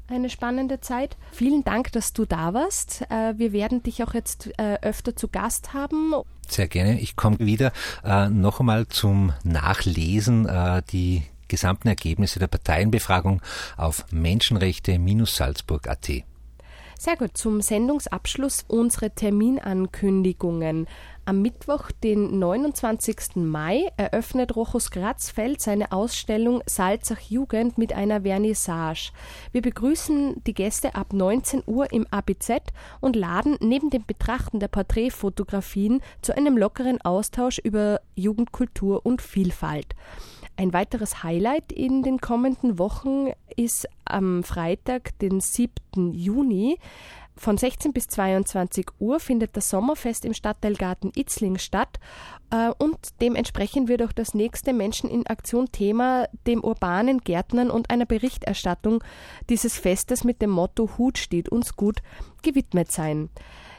eine 0.08 0.30
spannende 0.30 0.80
Zeit. 0.80 1.16
Vielen 1.32 1.64
Dank, 1.64 1.90
dass 1.92 2.12
du 2.12 2.24
da 2.24 2.54
warst. 2.54 3.02
Äh, 3.10 3.34
wir 3.38 3.52
werden 3.52 3.82
dich 3.82 4.02
auch 4.02 4.14
jetzt 4.14 4.48
äh, 4.58 4.78
öfter 4.82 5.14
zu 5.16 5.28
Gast 5.28 5.74
haben. 5.74 6.14
Sehr 6.48 6.68
gerne. 6.68 6.98
Ich 7.00 7.16
komme 7.16 7.38
wieder 7.38 7.72
äh, 8.04 8.28
noch 8.28 8.60
einmal 8.60 8.86
zum 8.88 9.32
Nachlesen. 9.42 10.46
Die 10.90 11.22
gesamten 11.48 11.88
Ergebnisse 11.88 12.38
der 12.38 12.46
Parteienbefragung 12.46 13.40
auf 13.76 14.04
Menschenrechte-salzburg.at. 14.10 16.24
Sehr 17.04 17.16
gut, 17.16 17.36
zum 17.36 17.60
Sendungsabschluss 17.60 18.64
unsere 18.68 19.10
Terminankündigungen. 19.10 20.86
Am 21.24 21.42
Mittwoch, 21.42 21.90
den 21.90 22.38
29. 22.38 23.34
Mai, 23.34 23.90
eröffnet 23.96 24.54
Rochus 24.54 24.92
Grazfeld 24.92 25.60
seine 25.60 25.90
Ausstellung 25.90 26.62
Salzach 26.64 27.18
Jugend 27.18 27.76
mit 27.76 27.92
einer 27.92 28.22
Vernissage. 28.22 29.10
Wir 29.50 29.62
begrüßen 29.62 30.44
die 30.46 30.54
Gäste 30.54 30.94
ab 30.94 31.12
19 31.12 31.64
Uhr 31.66 31.92
im 31.92 32.06
ABZ 32.08 32.72
und 33.00 33.16
laden 33.16 33.56
neben 33.58 33.90
dem 33.90 34.06
Betrachten 34.06 34.60
der 34.60 34.68
Porträtfotografien 34.68 36.02
zu 36.20 36.36
einem 36.36 36.56
lockeren 36.56 37.00
Austausch 37.00 37.58
über 37.58 38.00
Jugendkultur 38.14 39.04
und 39.04 39.22
Vielfalt. 39.22 39.96
Ein 40.56 40.72
weiteres 40.72 41.22
Highlight 41.22 41.72
in 41.72 42.02
den 42.02 42.20
kommenden 42.20 42.78
Wochen 42.78 43.28
ist 43.56 43.88
am 44.04 44.42
Freitag, 44.42 45.18
den 45.18 45.40
7. 45.40 46.12
Juni. 46.12 46.78
Von 47.34 47.56
16 47.56 47.94
bis 47.94 48.08
22 48.08 48.86
Uhr 48.98 49.18
findet 49.18 49.56
das 49.56 49.70
Sommerfest 49.70 50.26
im 50.26 50.34
Stadtteilgarten 50.34 51.12
Itzling 51.16 51.58
statt 51.58 51.98
äh, 52.50 52.70
und 52.78 52.98
dementsprechend 53.22 53.88
wird 53.88 54.02
auch 54.02 54.12
das 54.12 54.34
nächste 54.34 54.74
Menschen 54.74 55.08
in 55.08 55.26
Aktion 55.26 55.72
Thema 55.72 56.26
dem 56.46 56.62
urbanen 56.62 57.20
Gärtnern 57.20 57.70
und 57.70 57.90
einer 57.90 58.04
Berichterstattung 58.04 59.02
dieses 59.48 59.78
Festes 59.78 60.24
mit 60.24 60.42
dem 60.42 60.50
Motto 60.50 60.90
Hut 60.98 61.16
steht 61.16 61.48
uns 61.48 61.74
gut 61.74 62.02
gewidmet 62.42 62.92
sein. 62.92 63.30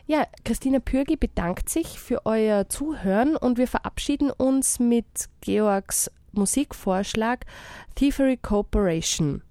Ja, 0.08 0.26
Christina 0.44 0.80
Pürgi 0.80 1.16
bedankt 1.16 1.70
sich 1.70 2.00
für 2.00 2.26
euer 2.26 2.68
Zuhören 2.68 3.38
und 3.38 3.58
wir 3.58 3.68
verabschieden 3.68 4.32
uns 4.32 4.80
mit 4.80 5.30
Georgs 5.40 6.12
Musikvorschlag 6.34 7.46
Thievery 7.96 8.38
Corporation. 8.38 9.42